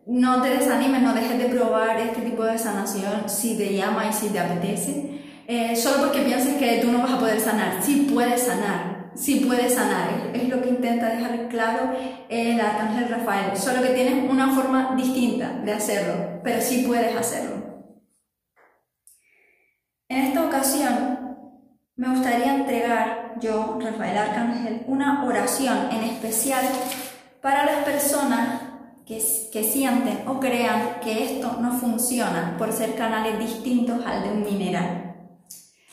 no 0.05 0.41
te 0.41 0.49
desanimes, 0.49 1.01
no 1.01 1.13
dejes 1.13 1.37
de 1.37 1.45
probar 1.45 1.99
este 1.99 2.21
tipo 2.21 2.43
de 2.43 2.57
sanación 2.57 3.27
si 3.27 3.57
te 3.57 3.73
llama 3.73 4.07
y 4.07 4.13
si 4.13 4.29
te 4.29 4.39
apetece, 4.39 5.21
eh, 5.47 5.75
solo 5.75 6.05
porque 6.05 6.21
pienses 6.21 6.55
que 6.55 6.79
tú 6.81 6.91
no 6.91 6.99
vas 6.99 7.13
a 7.13 7.19
poder 7.19 7.39
sanar, 7.39 7.81
sí 7.81 8.09
puedes 8.13 8.43
sanar, 8.43 8.90
sí 9.15 9.45
puede 9.45 9.69
sanar. 9.69 10.31
Es 10.33 10.49
lo 10.49 10.61
que 10.61 10.69
intenta 10.69 11.09
dejar 11.09 11.47
claro 11.49 11.91
el 12.29 12.59
arcángel 12.59 13.09
Rafael. 13.09 13.57
Solo 13.57 13.81
que 13.81 13.89
tienes 13.89 14.29
una 14.29 14.53
forma 14.53 14.95
distinta 14.95 15.49
de 15.63 15.73
hacerlo, 15.73 16.41
pero 16.43 16.61
sí 16.61 16.83
puedes 16.87 17.15
hacerlo. 17.15 17.61
En 20.07 20.17
esta 20.25 20.45
ocasión 20.45 21.37
me 21.95 22.09
gustaría 22.09 22.55
entregar 22.55 23.35
yo, 23.39 23.79
Rafael 23.81 24.17
Arcángel, 24.17 24.83
una 24.87 25.23
oración 25.25 25.89
en 25.91 26.03
especial 26.03 26.65
para 27.41 27.65
las 27.65 27.83
personas 27.83 28.61
que, 29.05 29.21
que 29.51 29.63
sienten 29.63 30.27
o 30.27 30.39
crean 30.39 30.99
que 31.01 31.23
esto 31.23 31.57
no 31.61 31.73
funciona 31.73 32.55
por 32.57 32.71
ser 32.71 32.95
canales 32.95 33.39
distintos 33.39 34.05
al 34.05 34.23
de 34.23 34.29
un 34.31 34.43
mineral. 34.43 35.15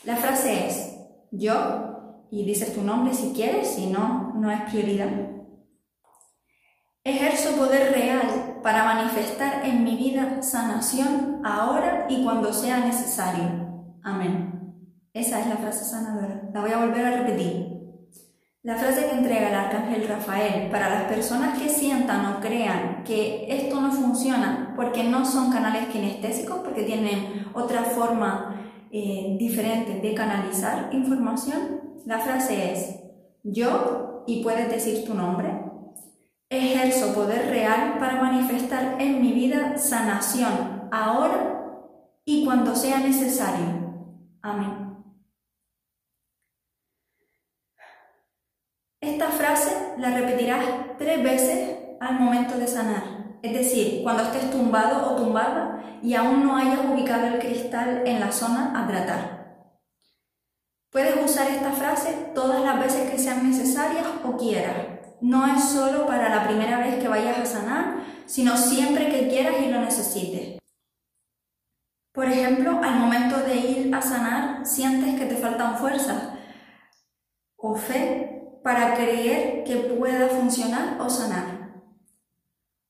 La 0.03 0.15
frase 0.15 0.67
es, 0.67 0.95
yo 1.31 1.88
y 2.31 2.45
dices 2.45 2.73
tu 2.73 2.81
nombre 2.81 3.13
si 3.13 3.33
quieres, 3.33 3.67
si 3.69 3.87
no, 3.87 4.33
no 4.35 4.51
es 4.51 4.61
prioridad. 4.69 5.09
Ejerzo 7.03 7.55
poder 7.55 7.93
real 7.93 8.59
para 8.61 8.83
manifestar 8.83 9.65
en 9.65 9.83
mi 9.83 9.95
vida 9.95 10.41
sanación 10.41 11.41
ahora 11.43 12.05
y 12.09 12.23
cuando 12.23 12.53
sea 12.53 12.85
necesario. 12.85 13.97
Amén. 14.03 14.75
Esa 15.13 15.39
es 15.39 15.47
la 15.47 15.57
frase 15.57 15.85
sanadora. 15.85 16.49
La 16.53 16.61
voy 16.61 16.71
a 16.71 16.85
volver 16.85 17.05
a 17.05 17.17
repetir. 17.21 17.79
La 18.61 18.75
frase 18.75 19.05
que 19.05 19.17
entrega 19.17 19.49
el 19.49 19.55
arcángel 19.55 20.07
Rafael 20.07 20.69
para 20.69 20.89
las 20.89 21.03
personas 21.03 21.57
que 21.57 21.69
sientan 21.69 22.25
o 22.25 22.39
crean 22.41 23.03
que 23.05 23.45
esto 23.47 23.79
no 23.79 23.91
funciona 23.91 24.73
porque 24.75 25.03
no 25.05 25.25
son 25.25 25.51
canales 25.51 25.87
kinestésicos, 25.87 26.59
porque 26.59 26.83
tienen 26.83 27.47
otra 27.53 27.83
forma 27.83 28.61
eh, 28.91 29.37
diferente 29.39 30.01
de 30.01 30.13
canalizar 30.13 30.89
información, 30.91 31.88
la 32.05 32.19
frase 32.19 32.73
es, 32.73 32.99
yo, 33.43 34.23
y 34.27 34.43
puedes 34.43 34.69
decir 34.69 35.05
tu 35.05 35.13
nombre, 35.13 35.49
ejerzo 36.49 37.13
poder 37.13 37.49
real 37.49 37.97
para 37.99 38.21
manifestar 38.21 38.99
en 38.99 39.21
mi 39.21 39.33
vida 39.33 39.77
sanación 39.77 40.89
ahora 40.91 41.59
y 42.25 42.45
cuando 42.45 42.75
sea 42.75 42.99
necesario. 42.99 44.35
Amén. 44.41 44.89
Esta 49.01 49.27
frase 49.27 49.93
la 49.97 50.11
repetirás 50.11 50.65
tres 50.97 51.23
veces 51.23 51.77
al 51.99 52.19
momento 52.19 52.57
de 52.57 52.67
sanar, 52.67 53.37
es 53.41 53.53
decir, 53.53 54.03
cuando 54.03 54.23
estés 54.23 54.51
tumbado 54.51 55.11
o 55.11 55.15
tumbada 55.15 55.99
y 56.01 56.15
aún 56.15 56.43
no 56.43 56.57
hayas 56.57 56.79
ubicado 56.85 57.27
el 57.27 57.39
cristal 57.39 58.03
en 58.05 58.19
la 58.19 58.31
zona 58.31 58.73
a 58.75 58.87
tratar. 58.87 59.38
Puedes 60.91 61.23
usar 61.23 61.47
esta 61.51 61.71
frase 61.71 62.31
todas 62.33 62.63
las 62.63 62.79
veces 62.79 63.11
que 63.11 63.19
sean 63.19 63.47
necesarias 63.47 64.07
o 64.23 64.35
quieras. 64.37 64.75
No 65.21 65.45
es 65.45 65.63
solo 65.65 66.07
para 66.07 66.29
la 66.29 66.47
primera 66.47 66.79
vez 66.79 66.95
que 66.95 67.07
vayas 67.07 67.37
a 67.37 67.45
sanar, 67.45 68.03
sino 68.25 68.57
siempre 68.57 69.09
que 69.09 69.27
quieras 69.27 69.55
y 69.63 69.69
lo 69.69 69.81
necesites. 69.81 70.57
Por 72.11 72.25
ejemplo, 72.25 72.79
al 72.83 72.95
momento 72.95 73.37
de 73.37 73.55
ir 73.55 73.95
a 73.95 74.01
sanar, 74.01 74.65
sientes 74.65 75.19
que 75.19 75.27
te 75.27 75.35
faltan 75.35 75.77
fuerzas 75.77 76.29
o 77.55 77.75
fe 77.75 78.59
para 78.63 78.95
creer 78.95 79.63
que 79.63 79.75
pueda 79.75 80.27
funcionar 80.27 80.99
o 80.99 81.07
sanar. 81.07 81.83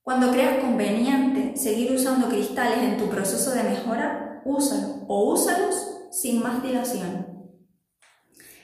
Cuando 0.02 0.32
creas 0.32 0.64
conveniente 0.64 1.58
seguir 1.58 1.92
usando 1.92 2.30
cristales 2.30 2.80
en 2.80 2.98
tu 2.98 3.10
proceso 3.10 3.52
de 3.52 3.64
mejora, 3.64 4.42
úsalo 4.46 5.06
o 5.08 5.34
úsalos 5.34 6.08
sin 6.12 6.42
más 6.42 6.64
dilación. 6.64 7.29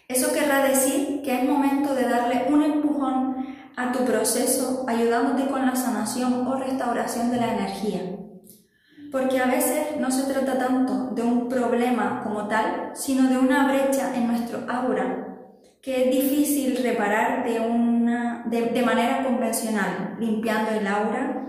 Eso 0.07 0.33
querrá 0.33 0.63
decir 0.67 1.21
que 1.23 1.39
es 1.39 1.49
momento 1.49 1.95
de 1.95 2.07
darle 2.07 2.45
un 2.49 2.61
empujón 2.63 3.55
a 3.75 3.91
tu 3.91 4.05
proceso 4.05 4.85
ayudándote 4.87 5.47
con 5.49 5.65
la 5.65 5.75
sanación 5.75 6.47
o 6.47 6.55
restauración 6.55 7.31
de 7.31 7.37
la 7.37 7.53
energía. 7.53 8.01
Porque 9.11 9.39
a 9.39 9.45
veces 9.45 9.99
no 9.99 10.11
se 10.11 10.31
trata 10.31 10.57
tanto 10.57 11.11
de 11.15 11.21
un 11.21 11.49
problema 11.49 12.21
como 12.23 12.47
tal, 12.47 12.91
sino 12.93 13.29
de 13.29 13.37
una 13.37 13.67
brecha 13.67 14.15
en 14.15 14.27
nuestro 14.27 14.59
aura 14.69 15.25
que 15.85 16.05
es 16.05 16.11
difícil 16.11 16.77
reparar 16.81 17.45
de, 17.45 17.59
una, 17.59 18.43
de, 18.47 18.81
manera 18.81 19.23
convencional, 19.23 20.17
limpiando 20.19 20.71
el 20.71 20.87
aura, 20.87 21.47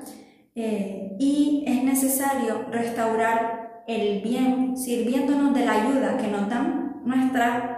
eh, 0.54 1.16
y 1.18 1.64
es 1.66 1.82
necesario 1.82 2.66
restaurar 2.70 3.82
el 3.86 4.20
bien 4.20 4.76
sirviéndonos 4.76 5.54
de 5.54 5.64
la 5.64 5.72
ayuda 5.72 6.18
que 6.18 6.28
nos 6.28 6.50
dan 6.50 7.00
nuestra 7.06 7.75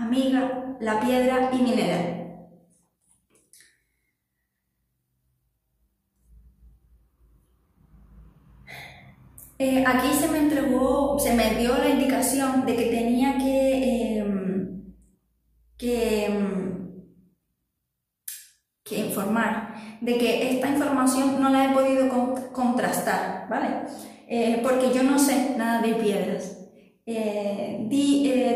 amiga, 0.00 0.76
la 0.80 1.00
piedra 1.00 1.50
y 1.52 1.62
mineral. 1.62 2.20
Eh, 9.58 9.84
aquí 9.86 10.08
se 10.18 10.28
me 10.28 10.38
entregó, 10.38 11.18
se 11.18 11.34
me 11.34 11.54
dio 11.56 11.76
la 11.76 11.90
indicación 11.90 12.64
de 12.64 12.76
que 12.76 12.86
tenía 12.86 13.36
que, 13.36 14.18
em, 14.18 14.94
em, 15.80 17.04
que, 18.82 18.98
informar 18.98 19.74
de 20.00 20.16
que 20.18 20.50
esta 20.54 20.68
información 20.68 21.40
no 21.40 21.50
la 21.50 21.66
he 21.66 21.74
podido 21.74 22.08
contrastar, 22.52 23.48
¿vale? 23.50 23.68
Eh, 24.28 24.60
porque 24.62 24.92
yo 24.94 25.02
no 25.02 25.18
sé 25.18 25.54
nada 25.58 25.82
de 25.82 25.94
piedras. 25.94 26.56
Eh, 27.04 27.86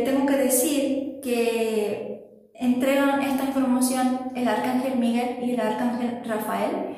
tengo 0.04 0.26
que 0.26 0.36
decir 0.36 1.03
que 1.24 2.50
entregan 2.54 3.22
esta 3.22 3.44
información 3.44 4.30
el 4.36 4.46
arcángel 4.46 4.98
Miguel 4.98 5.38
y 5.42 5.52
el 5.52 5.60
arcángel 5.60 6.22
Rafael. 6.24 6.96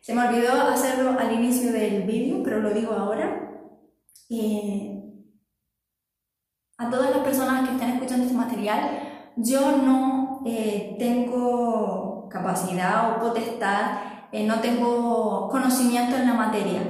Se 0.00 0.14
me 0.14 0.26
olvidó 0.26 0.52
hacerlo 0.52 1.16
al 1.18 1.32
inicio 1.32 1.72
del 1.72 2.02
vídeo, 2.02 2.42
pero 2.42 2.60
lo 2.60 2.74
digo 2.74 2.92
ahora. 2.92 3.50
Eh, 4.30 4.94
a 6.76 6.90
todas 6.90 7.10
las 7.10 7.20
personas 7.20 7.68
que 7.68 7.74
están 7.74 7.90
escuchando 7.92 8.24
este 8.24 8.36
material, 8.36 9.32
yo 9.36 9.76
no 9.78 10.42
eh, 10.44 10.96
tengo 10.98 12.28
capacidad 12.28 13.16
o 13.16 13.20
potestad, 13.20 14.00
eh, 14.32 14.46
no 14.46 14.60
tengo 14.60 15.48
conocimiento 15.50 16.16
en 16.16 16.26
la 16.26 16.34
materia. 16.34 16.80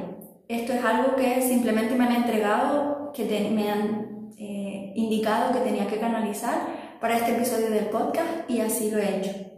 Esto 0.49 0.73
es 0.73 0.85
algo 0.85 1.14
que 1.16 1.42
simplemente 1.42 1.95
me 1.95 2.04
han 2.04 2.16
entregado, 2.16 3.12
que 3.12 3.25
me 3.54 3.71
han 3.71 4.09
indicado 4.95 5.52
que 5.52 5.61
tenía 5.61 5.87
que 5.87 6.00
canalizar 6.00 6.77
para 7.00 7.17
este 7.17 7.33
episodio 7.37 7.71
del 7.71 7.87
podcast 7.87 8.49
y 8.49 8.61
así 8.61 8.90
lo 8.90 8.99
he 8.99 9.19
hecho. 9.19 9.49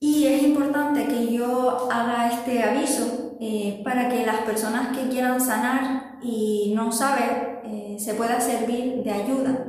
Y 0.00 0.26
es 0.26 0.42
importante 0.42 1.06
que 1.06 1.32
yo 1.32 1.88
haga 1.90 2.32
este 2.32 2.62
aviso 2.62 3.36
eh, 3.40 3.80
para 3.84 4.08
que 4.08 4.24
las 4.26 4.42
personas 4.42 4.96
que 4.96 5.08
quieran 5.08 5.40
sanar 5.40 6.18
y 6.22 6.72
no 6.74 6.92
saben 6.92 7.60
eh, 7.64 7.96
se 7.98 8.14
pueda 8.14 8.40
servir 8.40 9.02
de 9.02 9.10
ayuda 9.10 9.66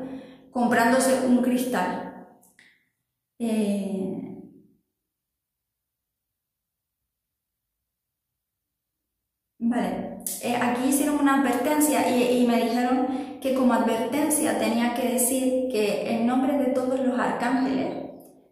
comprándose 0.51 1.25
un 1.25 1.41
cristal. 1.41 2.07
Eh, 10.41 10.53
vale, 10.53 10.71
aquí 10.71 10.89
hicieron 10.89 11.19
una 11.19 11.41
advertencia 11.41 12.09
y, 12.09 12.43
y 12.43 12.47
me 12.47 12.63
dijeron 12.63 13.07
que 13.41 13.53
como 13.53 13.73
advertencia 13.73 14.57
tenía 14.59 14.93
que 14.93 15.09
decir 15.09 15.69
que 15.71 16.11
en 16.11 16.27
nombre 16.27 16.57
de 16.57 16.67
todos 16.67 16.99
los 16.99 17.19
arcángeles, 17.19 18.07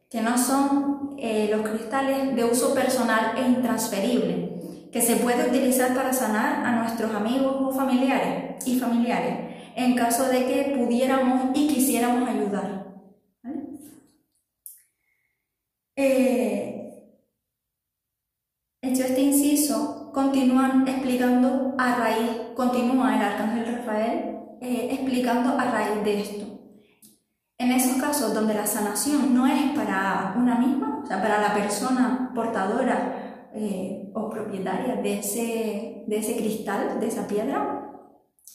que 0.10 0.22
no 0.22 0.38
son 0.38 1.16
eh, 1.18 1.50
los 1.52 1.68
cristales 1.68 2.36
de 2.36 2.44
uso 2.44 2.74
personal 2.74 3.34
e 3.38 3.42
intransferible, 3.42 4.90
que 4.92 5.02
se 5.02 5.18
puede 5.18 5.50
utilizar 5.50 5.94
para 5.94 6.14
sanar 6.14 6.66
a 6.66 6.72
nuestros 6.72 7.14
amigos 7.14 7.56
o 7.60 7.72
familiares 7.72 8.66
y 8.66 8.80
familiares, 8.80 9.56
en 9.76 9.96
caso 9.96 10.28
de 10.30 10.46
que 10.46 10.76
pudiéramos 10.78 11.52
y 11.54 11.68
quisiéramos 11.68 12.30
ayudar. 12.30 12.86
Eh, 15.98 16.94
hecho 18.82 19.04
este 19.04 19.22
inciso, 19.22 19.95
continúan 20.16 20.88
explicando 20.88 21.76
a 21.78 21.96
raíz, 21.98 22.32
continúa 22.56 23.18
el 23.18 23.22
arcángel 23.22 23.76
Rafael 23.76 24.38
eh, 24.62 24.88
explicando 24.94 25.60
a 25.60 25.66
raíz 25.66 26.06
de 26.06 26.22
esto. 26.22 26.46
En 27.58 27.72
esos 27.74 28.02
casos 28.02 28.34
donde 28.34 28.54
la 28.54 28.66
sanación 28.66 29.36
no 29.36 29.46
es 29.46 29.74
para 29.76 30.34
una 30.38 30.56
misma, 30.56 31.02
o 31.04 31.06
sea, 31.06 31.22
para 31.22 31.42
la 31.42 31.54
persona 31.54 32.32
portadora 32.34 33.50
eh, 33.54 34.10
o 34.14 34.30
propietaria 34.30 34.96
de 34.96 35.20
ese, 35.20 36.06
de 36.08 36.18
ese 36.18 36.38
cristal, 36.38 36.98
de 36.98 37.08
esa 37.08 37.28
piedra, 37.28 37.92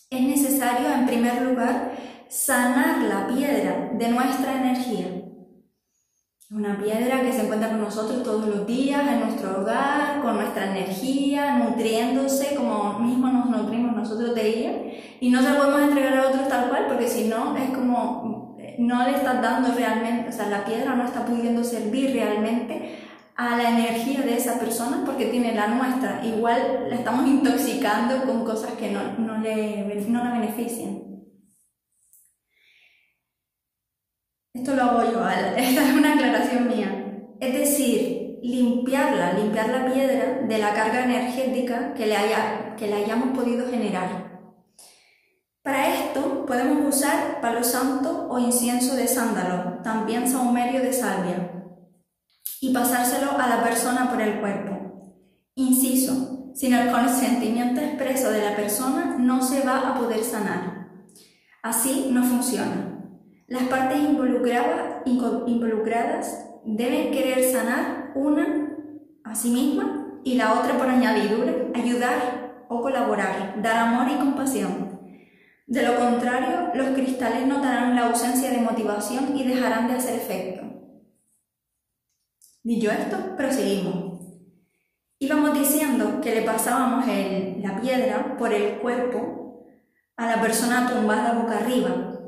es 0.09 0.23
necesario 0.23 0.90
en 0.90 1.07
primer 1.07 1.42
lugar 1.42 1.92
sanar 2.29 3.03
la 3.03 3.27
piedra 3.27 3.90
de 3.92 4.09
nuestra 4.09 4.57
energía. 4.57 5.19
Una 6.52 6.76
piedra 6.76 7.20
que 7.22 7.32
se 7.32 7.42
encuentra 7.42 7.68
con 7.68 7.80
nosotros 7.80 8.24
todos 8.24 8.48
los 8.48 8.66
días 8.66 9.02
en 9.06 9.20
nuestro 9.20 9.60
hogar, 9.60 10.20
con 10.20 10.34
nuestra 10.34 10.76
energía, 10.76 11.58
nutriéndose 11.58 12.56
como 12.56 12.98
mismo 12.98 13.28
nos 13.28 13.50
nutrimos 13.50 13.94
nosotros 13.94 14.34
de 14.34 14.48
ella. 14.48 14.72
Y 15.20 15.30
no 15.30 15.40
se 15.40 15.48
la 15.48 15.58
podemos 15.58 15.82
entregar 15.82 16.18
a 16.18 16.28
otros 16.28 16.48
tal 16.48 16.68
cual, 16.68 16.86
porque 16.88 17.06
si 17.06 17.28
no 17.28 17.56
es 17.56 17.70
como 17.70 18.56
no 18.78 19.04
le 19.04 19.12
estás 19.12 19.40
dando 19.40 19.72
realmente, 19.74 20.30
o 20.30 20.32
sea, 20.32 20.48
la 20.48 20.64
piedra 20.64 20.96
no 20.96 21.04
está 21.04 21.24
pudiendo 21.24 21.62
servir 21.62 22.12
realmente 22.12 22.98
a 23.36 23.56
la 23.56 23.70
energía 23.70 24.22
de 24.22 24.36
esa 24.36 24.58
persona 24.58 25.02
porque 25.06 25.26
tiene 25.26 25.54
la 25.54 25.68
nuestra. 25.68 26.20
Igual 26.24 26.88
la 26.88 26.96
estamos 26.96 27.28
intoxicando 27.28 28.24
con 28.24 28.44
cosas 28.44 28.72
que 28.72 28.90
no, 28.90 29.00
no, 29.18 29.38
le, 29.38 30.04
no 30.08 30.24
la 30.24 30.32
benefician. 30.32 31.10
Esto 34.61 34.77
lo 34.77 34.83
hago 34.83 35.11
yo, 35.11 35.27
esta 35.57 35.88
es 35.88 35.94
una 35.94 36.12
aclaración 36.12 36.68
mía. 36.68 37.25
Es 37.40 37.55
decir, 37.55 38.38
limpiarla, 38.42 39.33
limpiar 39.33 39.70
la 39.70 39.90
piedra 39.90 40.42
de 40.46 40.59
la 40.59 40.75
carga 40.75 41.05
energética 41.05 41.94
que 41.94 42.05
le, 42.05 42.14
haya, 42.14 42.77
que 42.77 42.87
le 42.87 42.96
hayamos 42.96 43.31
podido 43.31 43.70
generar. 43.70 44.38
Para 45.62 45.94
esto 45.94 46.44
podemos 46.44 46.94
usar 46.94 47.40
palo 47.40 47.64
santo 47.64 48.29
o 48.29 48.38
incienso 48.38 48.96
de 48.96 49.09
sándalo, 49.09 49.81
también 49.83 50.29
saumerio 50.31 50.83
de 50.83 50.92
salvia, 50.92 51.53
y 52.61 52.75
pasárselo 52.75 53.40
a 53.40 53.49
la 53.49 53.64
persona 53.64 54.11
por 54.11 54.20
el 54.20 54.40
cuerpo. 54.40 55.16
Inciso, 55.55 56.53
sin 56.55 56.75
el 56.75 56.92
consentimiento 56.92 57.81
expreso 57.81 58.31
de 58.31 58.44
la 58.44 58.57
persona 58.57 59.16
no 59.18 59.40
se 59.42 59.62
va 59.62 59.88
a 59.88 59.94
poder 59.94 60.23
sanar. 60.23 60.90
Así 61.62 62.09
no 62.11 62.23
funciona. 62.25 62.89
Las 63.50 63.64
partes 63.64 63.98
involucradas, 63.98 65.02
deben 66.64 67.10
querer 67.10 67.50
sanar 67.50 68.12
una 68.14 68.76
a 69.24 69.34
sí 69.34 69.50
misma 69.50 70.20
y 70.22 70.36
la 70.36 70.54
otra 70.54 70.78
por 70.78 70.88
añadidura, 70.88 71.52
ayudar 71.74 72.66
o 72.68 72.80
colaborar, 72.80 73.60
dar 73.60 73.88
amor 73.88 74.06
y 74.08 74.18
compasión. 74.18 75.00
De 75.66 75.82
lo 75.82 75.96
contrario, 75.96 76.70
los 76.74 76.90
cristales 76.90 77.44
notarán 77.44 77.96
la 77.96 78.06
ausencia 78.06 78.50
de 78.50 78.58
motivación 78.58 79.36
y 79.36 79.44
dejarán 79.44 79.88
de 79.88 79.94
hacer 79.94 80.14
efecto. 80.14 80.62
Dicho 82.62 82.88
esto, 82.92 83.36
proseguimos. 83.36 84.20
Íbamos 85.18 85.58
diciendo 85.58 86.20
que 86.20 86.36
le 86.36 86.42
pasábamos 86.42 87.04
la 87.04 87.80
piedra 87.80 88.36
por 88.38 88.52
el 88.52 88.78
cuerpo 88.78 89.66
a 90.16 90.36
la 90.36 90.40
persona 90.40 90.88
tumbada 90.88 91.32
boca 91.32 91.58
arriba. 91.58 92.19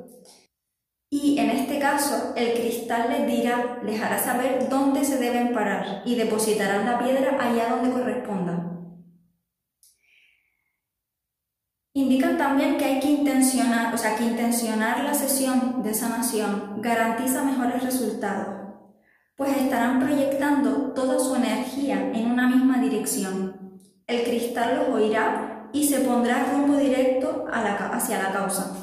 Y 1.15 1.39
en 1.39 1.51
este 1.51 1.79
caso, 1.79 2.33
el 2.37 2.55
cristal 2.55 3.11
les 3.11 3.27
dirá, 3.27 3.81
les 3.85 4.01
hará 4.01 4.19
saber 4.19 4.71
dónde 4.71 5.05
se 5.05 5.19
deben 5.19 5.53
parar 5.53 6.01
y 6.07 6.15
depositarán 6.15 6.87
la 6.87 6.99
piedra 6.99 7.37
allá 7.39 7.69
donde 7.69 7.91
corresponda. 7.91 8.81
Indican 11.93 12.39
también 12.39 12.79
que 12.79 12.87
hay 12.87 13.01
que 13.01 13.11
intencionar, 13.11 13.95
o 13.95 13.99
sea, 13.99 14.17
que 14.17 14.25
intencionar 14.25 15.05
la 15.05 15.13
sesión 15.13 15.83
de 15.83 15.93
sanación 15.93 16.81
garantiza 16.81 17.45
mejores 17.45 17.83
resultados, 17.83 18.79
pues 19.37 19.55
estarán 19.55 20.01
proyectando 20.01 20.95
toda 20.95 21.19
su 21.19 21.35
energía 21.35 22.11
en 22.15 22.31
una 22.31 22.49
misma 22.49 22.79
dirección. 22.79 23.79
El 24.07 24.25
cristal 24.25 24.77
los 24.77 24.89
oirá 24.89 25.69
y 25.75 25.87
se 25.87 26.01
pondrá 26.01 26.47
rumbo 26.55 26.79
directo 26.79 27.45
hacia 27.51 28.23
la 28.23 28.33
causa. 28.33 28.79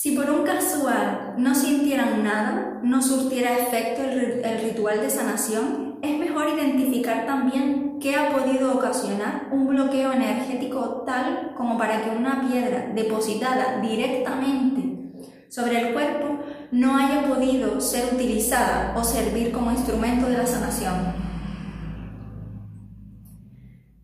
Si 0.00 0.12
por 0.12 0.30
un 0.30 0.44
casual 0.78 1.34
no 1.36 1.54
sintieran 1.54 2.22
nada, 2.22 2.80
no 2.82 3.02
surtiera 3.02 3.58
efecto 3.58 4.02
el, 4.02 4.60
ritual 4.62 5.00
de 5.00 5.10
sanación, 5.10 5.98
es 6.02 6.18
mejor 6.18 6.46
identificar 6.56 7.26
también 7.26 7.98
qué 8.00 8.14
ha 8.14 8.30
podido 8.30 8.74
ocasionar 8.74 9.48
un 9.50 9.66
bloqueo 9.66 10.12
energético 10.12 11.02
tal 11.04 11.54
como 11.56 11.76
para 11.76 12.02
que 12.02 12.10
una 12.10 12.48
piedra 12.48 12.90
depositada 12.94 13.80
directamente 13.80 15.12
sobre 15.48 15.80
el 15.80 15.94
cuerpo 15.94 16.38
no 16.70 16.96
haya 16.96 17.26
podido 17.26 17.80
ser 17.80 18.14
utilizada 18.14 18.94
o 18.96 19.02
servir 19.02 19.50
como 19.50 19.72
instrumento 19.72 20.28
de 20.28 20.38
la 20.38 20.46
sanación. 20.46 21.28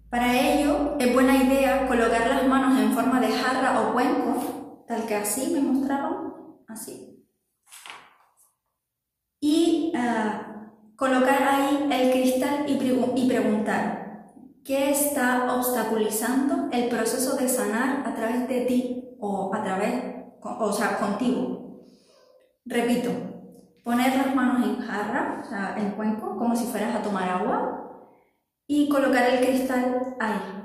Para 0.09 0.37
ello 0.41 0.97
es 0.99 1.13
buena 1.13 1.37
idea 1.37 1.87
colocar 1.87 2.29
las 2.29 2.47
manos 2.47 2.81
en 2.81 2.93
forma 2.93 3.21
de 3.21 3.29
jarra 3.29 3.81
o 3.81 3.93
cuenco, 3.93 4.85
tal 4.89 5.05
que 5.07 5.17
así 5.17 5.53
me 5.53 5.61
mostraron, 5.61 6.24
Y 9.41 9.93
ah, 9.97 10.71
colocar 10.97 11.43
ahí 11.43 11.89
el 11.91 12.11
cristal 12.13 12.65
y, 12.67 13.29
preguntar, 13.29 14.33
¿qué 14.65 14.91
está 14.91 15.55
obstaculizando 15.55 16.69
el 16.73 16.89
proceso 16.89 17.37
de 17.37 17.49
sanar 17.49 18.07
a 18.07 18.15
través 18.15 18.49
de 18.49 18.61
ti 18.63 19.17
o 19.21 19.55
a 19.55 19.63
través, 19.63 20.03
o 20.41 20.73
sea, 20.73 20.99
contigo? 20.99 21.85
Repito, 22.65 23.11
poner 23.85 24.17
las 24.17 24.35
manos 24.35 24.67
en 24.67 24.81
jarra, 24.81 25.43
o 25.45 25.49
sea, 25.49 25.77
en 25.77 25.91
cuenco, 25.91 26.39
como 26.39 26.57
si 26.57 26.65
fueras 26.65 26.97
a 26.97 27.03
tomar 27.03 27.29
agua, 27.29 27.85
y 28.67 28.89
colocar 28.89 29.29
el 29.29 29.45
cristal 29.45 30.17
ahí. 30.19 30.65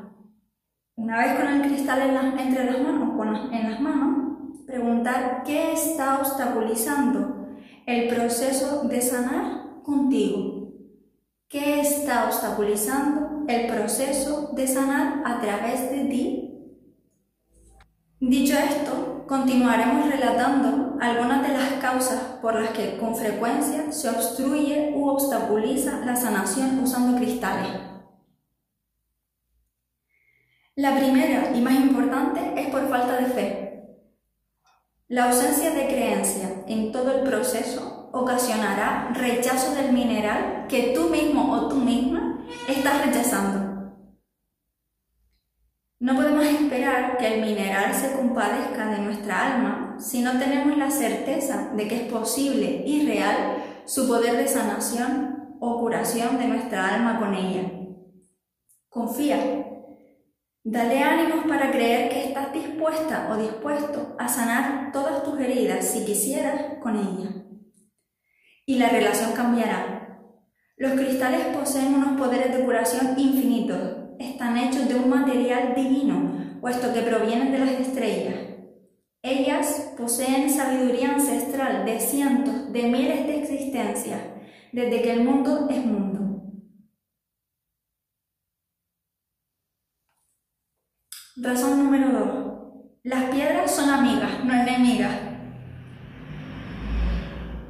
Una 0.96 1.18
vez 1.18 1.38
con 1.38 1.48
el 1.48 1.62
cristal 1.62 2.02
entre 2.40 2.72
las 2.72 2.82
manos, 2.82 3.50
en 3.52 3.72
las 3.72 3.82
manos, 3.82 4.29
preguntar 4.70 5.42
qué 5.44 5.74
está 5.74 6.20
obstaculizando 6.20 7.58
el 7.88 8.08
proceso 8.08 8.84
de 8.84 9.02
sanar 9.02 9.82
contigo. 9.82 10.70
¿Qué 11.48 11.82
está 11.82 12.26
obstaculizando 12.26 13.46
el 13.48 13.66
proceso 13.66 14.52
de 14.54 14.68
sanar 14.68 15.24
a 15.26 15.42
través 15.42 15.90
de 15.90 16.06
ti? 16.06 16.46
Dicho 18.20 18.54
esto, 18.54 19.26
continuaremos 19.28 20.08
relatando 20.08 20.98
algunas 21.02 21.42
de 21.42 21.58
las 21.58 21.74
causas 21.82 22.22
por 22.40 22.54
las 22.62 22.70
que 22.70 23.00
con 23.00 23.16
frecuencia 23.16 23.92
se 23.92 24.10
obstruye 24.10 24.94
u 24.96 25.08
obstaculiza 25.08 26.06
la 26.06 26.16
sanación 26.16 26.80
usando 26.84 27.18
cristales. 27.18 27.72
La 30.76 30.96
primera 30.96 31.58
y 31.58 31.62
más 31.62 31.74
importante 31.74 32.54
es 32.56 32.68
por 32.68 32.88
falta 32.88 33.18
de 33.18 33.26
fe. 33.26 33.69
La 35.10 35.26
ausencia 35.26 35.72
de 35.72 35.88
creencia 35.88 36.64
en 36.68 36.92
todo 36.92 37.12
el 37.12 37.28
proceso 37.28 38.12
ocasionará 38.14 39.12
rechazo 39.16 39.74
del 39.74 39.92
mineral 39.92 40.68
que 40.70 40.94
tú 40.96 41.10
mismo 41.10 41.52
o 41.52 41.68
tú 41.68 41.78
misma 41.78 42.46
estás 42.68 43.08
rechazando. 43.08 43.96
No 46.00 46.16
podemos 46.16 46.46
esperar 46.46 47.18
que 47.18 47.34
el 47.34 47.42
mineral 47.42 47.92
se 47.96 48.12
compadezca 48.12 48.92
de 48.92 49.00
nuestra 49.00 49.56
alma 49.56 49.96
si 49.98 50.22
no 50.22 50.38
tenemos 50.38 50.78
la 50.78 50.92
certeza 50.92 51.72
de 51.76 51.88
que 51.88 52.04
es 52.04 52.12
posible 52.12 52.84
y 52.86 53.08
real 53.08 53.64
su 53.86 54.08
poder 54.08 54.38
de 54.38 54.48
sanación 54.48 55.58
o 55.60 55.80
curación 55.80 56.38
de 56.38 56.50
nuestra 56.50 56.88
alma 56.94 57.18
con 57.18 57.34
ella. 57.34 57.64
Confía 58.90 59.69
Dale 60.64 61.02
ánimos 61.02 61.46
para 61.48 61.72
creer 61.72 62.10
que 62.10 62.26
estás 62.26 62.52
dispuesta 62.52 63.30
o 63.32 63.42
dispuesto 63.42 64.16
a 64.20 64.28
sanar 64.28 64.92
todas 64.92 65.24
tus 65.24 65.40
heridas 65.40 65.88
si 65.88 66.04
quisieras 66.04 66.76
con 66.82 66.98
ella. 66.98 67.30
Y 68.66 68.76
la 68.76 68.90
relación 68.90 69.32
cambiará. 69.32 70.20
Los 70.76 70.94
cristales 70.94 71.46
poseen 71.56 71.94
unos 71.94 72.20
poderes 72.20 72.56
de 72.56 72.64
curación 72.66 73.18
infinitos. 73.18 73.80
Están 74.20 74.58
hechos 74.58 74.90
de 74.90 74.96
un 74.96 75.10
material 75.10 75.74
divino, 75.76 76.60
puesto 76.60 76.94
que 76.94 77.02
provienen 77.04 77.54
de 77.54 77.60
las 77.60 77.72
estrellas. 77.72 78.36
Ellas 79.22 79.94
poseen 79.98 80.50
sabiduría 80.50 81.14
ancestral 81.14 81.86
de 81.86 82.02
cientos 82.02 82.72
de 82.74 82.84
miles 82.84 83.28
de 83.28 83.42
existencias, 83.42 84.20
desde 84.74 85.02
que 85.02 85.12
el 85.14 85.24
mundo 85.24 85.68
es 85.70 85.86
mundo. 85.86 86.19
Razón 91.42 91.86
número 91.86 92.10
2. 92.12 93.00
Las 93.04 93.30
piedras 93.30 93.74
son 93.74 93.90
amigas, 93.90 94.44
no 94.44 94.54
enemigas. 94.54 95.16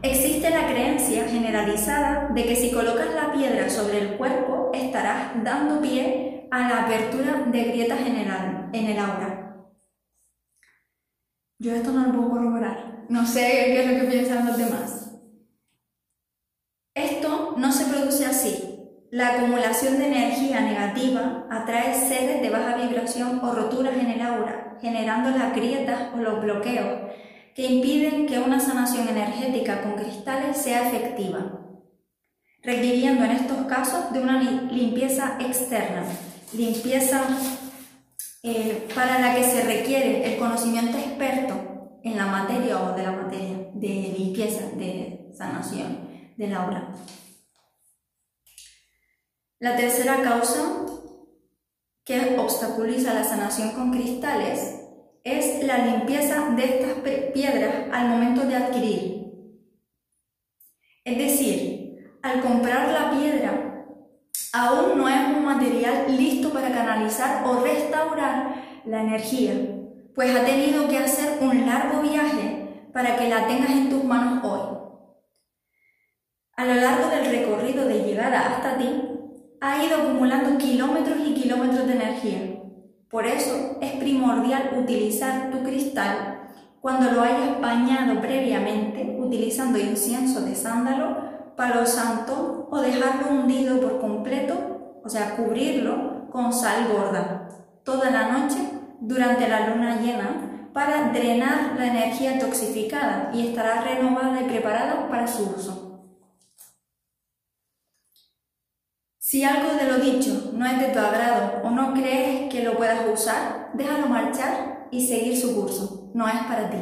Existe 0.01 0.49
la 0.49 0.67
creencia 0.67 1.27
generalizada 1.27 2.29
de 2.34 2.45
que 2.45 2.55
si 2.55 2.71
colocas 2.71 3.13
la 3.13 3.32
piedra 3.32 3.69
sobre 3.69 3.99
el 3.99 4.17
cuerpo 4.17 4.71
estarás 4.73 5.43
dando 5.43 5.82
pie 5.82 6.47
a 6.49 6.67
la 6.67 6.86
apertura 6.86 7.43
de 7.45 7.63
grietas 7.65 7.99
general 7.99 8.69
en 8.73 8.86
el 8.88 8.97
aura. 8.97 9.67
Yo 11.60 11.75
esto 11.75 11.91
no 11.91 12.08
lo 12.08 12.13
puedo 12.13 12.29
corroborar. 12.32 13.05
No 13.10 13.27
sé 13.27 13.41
qué 13.41 13.84
es 13.84 13.91
lo 13.91 13.99
que 13.99 14.12
piensan 14.12 14.47
los 14.47 14.58
demás. 14.58 15.12
Esto 16.95 17.53
no 17.58 17.71
se 17.71 17.86
produce 17.86 18.25
así. 18.25 18.68
La 19.12 19.30
acumulación 19.30 19.98
de 19.98 20.08
energía 20.08 20.62
negativa 20.62 21.48
atrae 21.50 21.95
seres 21.95 22.43
de 22.43 22.50
baja 22.52 22.76
vibración 22.76 23.39
o 23.43 23.54
roturas 23.54 23.95
en 23.95 24.12
el 24.12 24.22
aura, 24.22 24.78
generando 24.82 25.32
las 25.32 25.56
grietas 25.56 26.13
o 26.13 26.17
los 26.17 26.39
bloqueos 26.41 27.10
que 27.56 27.65
impiden 27.65 28.28
que 28.28 28.38
una 28.38 28.60
sanación 28.60 29.08
energética 29.08 29.82
con 29.82 29.93
cristales 29.93 30.58
sea 30.58 30.88
efectiva, 30.88 31.60
requiriendo 32.62 33.26
en 33.26 33.32
estos 33.32 33.65
casos 33.65 34.13
de 34.13 34.19
una 34.19 34.41
limpieza 34.72 35.38
externa, 35.39 36.04
limpieza 36.54 37.22
eh, 38.43 38.88
para 38.93 39.19
la 39.19 39.36
que 39.36 39.43
se 39.43 39.63
requiere 39.63 40.32
el 40.32 40.39
conocimiento 40.39 41.00
experto 41.00 42.00
en 42.04 42.15
la 42.15 42.28
materia 42.28 42.80
o 42.80 42.95
de 42.95 43.04
la 43.04 43.12
materia 43.12 43.58
de 43.74 44.15
limpieza, 44.17 44.65
de 44.78 45.32
sanación 45.36 45.98
del 46.38 46.54
aura. 46.54 46.93
La 49.60 49.76
tercera 49.76 50.22
causa 50.22 50.86
que 52.06 52.38
obstaculiza 52.39 53.13
la 53.13 53.26
sanación 53.26 53.72
con 53.72 53.91
cristales 53.91 54.80
es 55.26 55.62
la 55.65 55.80
limpieza 55.80 56.52
de 56.52 56.63
estas 56.63 56.93
piedras 57.34 57.76
al 57.91 58.08
momento 58.08 58.45
de 58.45 58.56
adquirir. 58.56 59.34
Es 61.04 61.17
decir, 61.17 62.17
al 62.22 62.41
comprar 62.41 62.89
la 62.93 63.12
piedra, 63.12 63.86
aún 64.54 64.98
no 64.98 65.10
es 65.10 65.28
un 65.36 65.43
material 65.43 66.06
listo 66.17 66.54
para 66.54 66.72
canalizar 66.72 67.45
o 67.45 67.62
restaurar 67.62 68.82
la 68.86 69.02
energía, 69.02 69.56
pues 70.15 70.34
ha 70.34 70.45
tenido 70.45 70.88
que 70.88 71.00
hacer 71.00 71.38
un 71.41 71.65
largo 71.65 72.02
viaje 72.02 72.88
para 72.93 73.17
que 73.17 73.28
la 73.28 73.45
tengas 73.45 73.72
en 73.72 73.89
tus 73.89 74.06
manos 74.06 74.41
hoy. 74.41 74.78
A 76.56 76.65
lo 76.65 76.76
largo 76.76 77.10
del 77.10 77.30
recorrido 77.30 77.86
de 77.86 78.04
llegada 78.04 78.56
hasta 78.56 78.78
ti, 78.78 79.18
ha 79.62 79.84
ido 79.84 79.98
acumulando 79.98 80.58
kilómetros 80.58 81.17
y 81.26 81.34
kilómetros 81.34 81.88
de 81.88 81.93
energía. 81.93 82.60
Por 83.10 83.26
eso 83.26 83.78
es 83.82 83.93
primordial 83.93 84.72
utilizar 84.78 85.50
tu 85.52 85.63
cristal 85.63 86.50
cuando 86.82 87.12
lo 87.12 87.22
hayas 87.22 87.60
bañado 87.60 88.22
previamente 88.22 89.17
utilizando 89.19 89.78
incienso 89.78 90.41
de 90.41 90.56
sándalo, 90.56 91.17
palo 91.56 91.86
santo 91.86 92.67
o 92.72 92.80
dejarlo 92.80 93.32
hundido 93.32 93.80
por 93.82 94.00
completo, 94.00 95.02
o 95.04 95.10
sea, 95.10 95.36
cubrirlo 95.36 96.30
con 96.32 96.54
sal 96.54 96.88
gorda 96.91 97.50
toda 97.84 98.12
la 98.12 98.28
noche 98.28 98.58
durante 99.02 99.48
la 99.48 99.69
luna 99.69 100.00
llena 100.02 100.69
para 100.74 101.12
drenar 101.12 101.76
la 101.78 101.88
energía 101.88 102.38
toxificada 102.39 103.32
y 103.34 103.48
estará 103.48 103.82
renovada 103.82 104.41
y 104.41 104.45
preparada 104.45 105.10
para 105.10 105.28
su 105.28 105.43
uso. 105.43 105.88
Si 109.29 109.43
algo 109.43 109.75
de 109.75 109.85
lo 109.85 109.99
dicho 109.99 110.53
no 110.55 110.65
es 110.65 110.79
de 110.79 110.87
tu 110.87 110.97
agrado 110.97 111.61
o 111.63 111.69
no 111.69 111.93
crees 111.93 112.51
que 112.51 112.63
lo 112.63 112.75
puedas 112.75 113.01
usar, 113.13 113.69
déjalo 113.75 114.07
marchar 114.07 114.87
y 114.89 115.07
seguir 115.07 115.37
su 115.37 115.53
curso. 115.53 116.09
No 116.15 116.27
es 116.27 116.39
para 116.47 116.67
ti. 116.71 116.77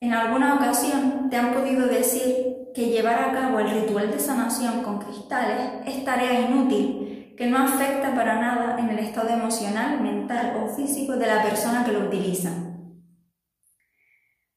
En 0.00 0.14
alguna 0.14 0.54
ocasión 0.54 1.28
te 1.28 1.36
han 1.36 1.52
podido 1.52 1.86
decir 1.88 2.70
que 2.74 2.88
llevar 2.88 3.22
a 3.22 3.32
cabo 3.32 3.58
el 3.58 3.68
ritual 3.68 4.10
de 4.10 4.18
sanación 4.18 4.82
con 4.82 4.98
cristales 4.98 5.72
es 5.84 6.02
tarea 6.06 6.40
inútil 6.40 7.34
que 7.36 7.46
no 7.46 7.58
afecta 7.58 8.14
para 8.14 8.40
nada 8.40 8.78
en 8.78 8.88
el 8.88 9.00
estado 9.00 9.28
emocional, 9.28 10.00
mental 10.00 10.56
o 10.64 10.74
físico 10.74 11.18
de 11.18 11.26
la 11.26 11.42
persona 11.42 11.84
que 11.84 11.92
lo 11.92 12.06
utiliza. 12.06 12.50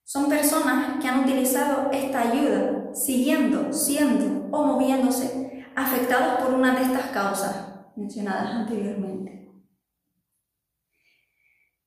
Son 0.06 0.30
personas 0.30 1.02
que 1.02 1.10
han 1.10 1.26
utilizado 1.26 1.92
esta 1.92 2.22
ayuda 2.22 2.94
siguiendo, 2.94 3.74
siendo 3.74 4.41
o 4.52 4.66
moviéndose 4.66 5.66
afectados 5.76 6.42
por 6.42 6.54
una 6.54 6.76
de 6.76 6.84
estas 6.84 7.08
causas 7.12 7.56
mencionadas 7.96 8.52
anteriormente. 8.56 9.50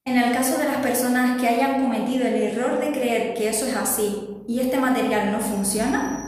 En 0.07 0.19
el 0.19 0.35
caso 0.35 0.59
de 0.59 0.67
las 0.67 0.77
personas 0.79 1.41
que 1.41 1.49
hayan 1.49 1.83
cometido 1.83 2.27
el 2.27 2.35
error 2.35 2.79
de 2.79 2.93
creer 2.93 3.35
que 3.35 3.49
eso 3.49 3.67
es 3.67 3.75
así 3.75 4.45
y 4.47 4.61
este 4.61 4.79
material 4.79 5.33
no 5.33 5.41
funciona, 5.41 6.21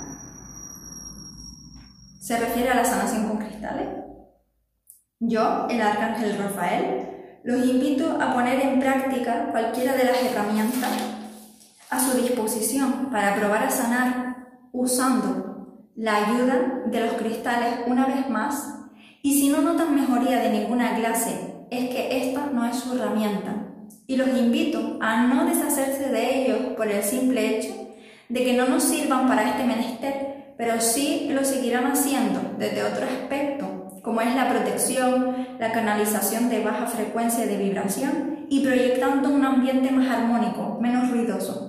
se 2.21 2.39
refiere 2.39 2.71
a 2.71 2.77
la 2.77 2.85
sanación 2.85 3.29
con 3.29 3.39
cristales. 3.39 3.89
Yo, 5.21 5.67
el 5.69 5.81
arcángel 5.81 6.39
Rafael, 6.39 7.41
los 7.45 7.65
invito 7.65 8.19
a 8.21 8.35
poner 8.35 8.61
en 8.61 8.81
práctica 8.81 9.49
cualquiera 9.51 9.95
de 9.95 10.05
las 10.05 10.23
herramientas 10.23 10.91
a 11.91 12.01
su 12.01 12.17
disposición 12.17 13.11
para 13.13 13.37
probar 13.37 13.63
a 13.63 13.71
sanar 13.71 14.49
usando 14.73 15.46
la 15.97 16.27
ayuda 16.27 16.83
de 16.87 17.01
los 17.01 17.15
cristales 17.15 17.81
una 17.87 18.07
vez 18.07 18.29
más 18.29 18.81
y 19.23 19.41
si 19.41 19.49
no 19.49 19.63
notan 19.63 19.95
mejoría 19.95 20.41
de 20.41 20.51
ninguna 20.51 20.95
clase 20.95 21.55
es 21.71 21.89
que 21.89 22.29
esta 22.29 22.47
no 22.53 22.67
es 22.67 22.77
su 22.77 22.95
herramienta 22.95 23.67
y 24.07 24.17
los 24.17 24.29
invito 24.29 24.99
a 25.01 25.23
no 25.23 25.47
deshacerse 25.47 26.11
de 26.11 26.43
ellos 26.43 26.59
por 26.77 26.89
el 26.89 27.03
simple 27.03 27.57
hecho 27.57 27.75
de 28.29 28.45
que 28.45 28.53
no 28.53 28.67
nos 28.67 28.83
sirvan 28.83 29.27
para 29.27 29.49
este 29.49 29.65
menester, 29.65 30.55
pero 30.59 30.81
sí 30.81 31.29
lo 31.33 31.45
seguirán 31.45 31.87
haciendo 31.87 32.41
desde 32.59 32.85
otro 32.85 33.07
aspecto, 33.07 34.01
como 34.03 34.21
es 34.21 34.35
la 34.35 34.51
protección, 34.51 35.47
la 35.59 35.73
canalización 35.73 36.51
de 36.51 36.63
baja 36.63 36.87
frecuencia 36.87 37.47
de 37.47 37.57
vibración 37.57 38.47
y 38.51 38.65
proyectando 38.65 39.31
un 39.31 39.45
ambiente 39.45 39.91
más 39.91 40.09
armónico, 40.09 40.79
menos 40.81 41.11
ruidoso. 41.11 41.66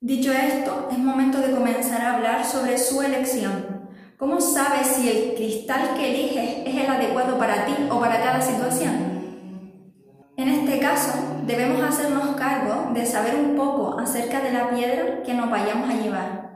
Dicho 0.00 0.32
esto, 0.32 0.88
es 0.92 0.98
momento 0.98 1.38
de 1.38 1.50
comenzar 1.50 2.00
a 2.00 2.14
hablar 2.14 2.46
sobre 2.46 2.78
su 2.78 3.02
elección. 3.02 3.88
¿Cómo 4.16 4.40
sabes 4.40 4.86
si 4.86 5.08
el 5.08 5.34
cristal 5.34 5.96
que 5.96 6.10
eliges 6.10 6.68
es 6.68 6.84
el 6.84 6.88
adecuado 6.88 7.36
para 7.36 7.66
ti 7.66 7.74
o 7.90 7.98
para 7.98 8.22
cada 8.22 8.40
situación? 8.40 8.94
En 10.36 10.48
este 10.50 10.78
caso, 10.78 11.42
debemos 11.46 11.82
hacernos 11.82 12.36
cargo 12.36 12.92
de 12.94 13.04
saber 13.06 13.34
un 13.34 13.56
poco 13.56 13.98
acerca 13.98 14.40
de 14.40 14.52
la 14.52 14.70
piedra 14.70 15.24
que 15.24 15.34
nos 15.34 15.50
vayamos 15.50 15.90
a 15.90 16.00
llevar. 16.00 16.48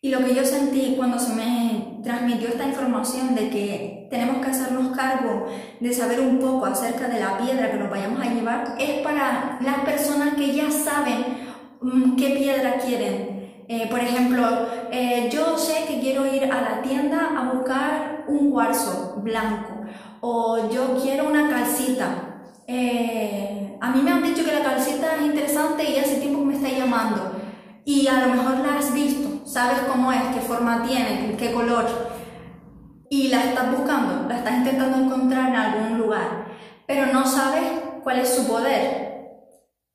Y 0.00 0.08
lo 0.08 0.24
que 0.24 0.34
yo 0.34 0.44
sentí 0.44 0.94
cuando 0.96 1.18
se 1.18 1.34
me 1.34 2.00
transmitió 2.02 2.48
esta 2.48 2.66
información 2.66 3.34
de 3.34 3.50
que 3.50 4.08
tenemos 4.10 4.42
que 4.42 4.52
hacernos 4.52 4.96
cargo 4.96 5.48
de 5.80 5.92
saber 5.92 6.20
un 6.20 6.38
poco 6.38 6.64
acerca 6.64 7.08
de 7.08 7.20
la 7.20 7.36
piedra 7.36 7.70
que 7.70 7.76
nos 7.76 7.90
vayamos 7.90 8.22
a 8.22 8.32
llevar 8.32 8.76
es 8.78 9.02
para 9.02 9.58
las 9.60 9.80
personas 9.80 10.34
que 10.34 10.54
ya 10.54 10.70
saben 10.70 11.45
qué 12.16 12.30
piedra 12.30 12.78
quieren. 12.78 13.64
Eh, 13.68 13.88
por 13.90 13.98
ejemplo, 14.00 14.44
eh, 14.92 15.28
yo 15.32 15.58
sé 15.58 15.86
que 15.88 16.00
quiero 16.00 16.24
ir 16.26 16.44
a 16.44 16.60
la 16.60 16.82
tienda 16.82 17.34
a 17.36 17.52
buscar 17.52 18.24
un 18.28 18.50
cuarzo 18.52 19.16
blanco 19.22 19.82
o 20.20 20.70
yo 20.70 21.00
quiero 21.02 21.28
una 21.28 21.48
calcita 21.48 22.26
eh, 22.68 23.78
a 23.80 23.90
mí 23.90 24.02
me 24.02 24.10
han 24.10 24.22
dicho 24.22 24.44
que 24.44 24.52
la 24.52 24.62
calceta 24.62 25.16
es 25.16 25.26
interesante 25.26 25.88
y 25.88 25.98
hace 25.98 26.16
tiempo 26.16 26.40
que 26.40 26.46
me 26.46 26.56
está 26.56 26.68
llamando. 26.68 27.32
Y 27.84 28.08
a 28.08 28.26
lo 28.26 28.34
mejor 28.34 28.58
la 28.58 28.78
has 28.78 28.92
visto, 28.92 29.46
sabes 29.46 29.78
cómo 29.88 30.10
es, 30.10 30.20
qué 30.34 30.40
forma 30.40 30.82
tiene, 30.82 31.36
qué 31.38 31.52
color. 31.52 31.86
Y 33.08 33.28
la 33.28 33.44
estás 33.44 33.70
buscando, 33.70 34.28
la 34.28 34.38
estás 34.38 34.56
intentando 34.56 34.98
encontrar 34.98 35.50
en 35.50 35.56
algún 35.56 35.98
lugar. 35.98 36.46
Pero 36.86 37.12
no 37.12 37.24
sabes 37.24 37.64
cuál 38.02 38.18
es 38.18 38.34
su 38.34 38.48
poder. 38.48 39.05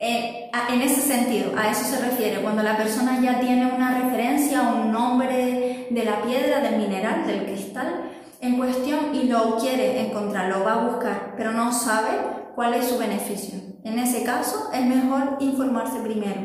Eh, 0.04 0.50
en 0.70 0.82
ese 0.82 1.00
sentido, 1.00 1.52
a 1.56 1.70
eso 1.70 1.86
se 1.86 2.04
refiere, 2.04 2.42
cuando 2.42 2.64
la 2.64 2.76
persona 2.76 3.22
ya 3.22 3.40
tiene 3.40 3.72
una 3.72 4.02
referencia, 4.02 4.62
un 4.62 4.92
nombre 4.92 5.88
de 5.92 6.04
la 6.04 6.24
piedra, 6.24 6.60
del 6.60 6.78
mineral, 6.78 7.28
del 7.28 7.46
cristal 7.46 8.10
en 8.42 8.58
cuestión 8.58 9.14
y 9.14 9.26
lo 9.26 9.58
quiere 9.58 10.08
encontrar, 10.08 10.50
lo 10.50 10.64
va 10.64 10.74
a 10.74 10.88
buscar, 10.90 11.36
pero 11.38 11.52
no 11.52 11.72
sabe 11.72 12.10
cuál 12.56 12.74
es 12.74 12.88
su 12.88 12.98
beneficio. 12.98 13.60
En 13.84 14.00
ese 14.00 14.24
caso, 14.24 14.72
es 14.74 14.84
mejor 14.84 15.38
informarse 15.40 16.00
primero, 16.00 16.42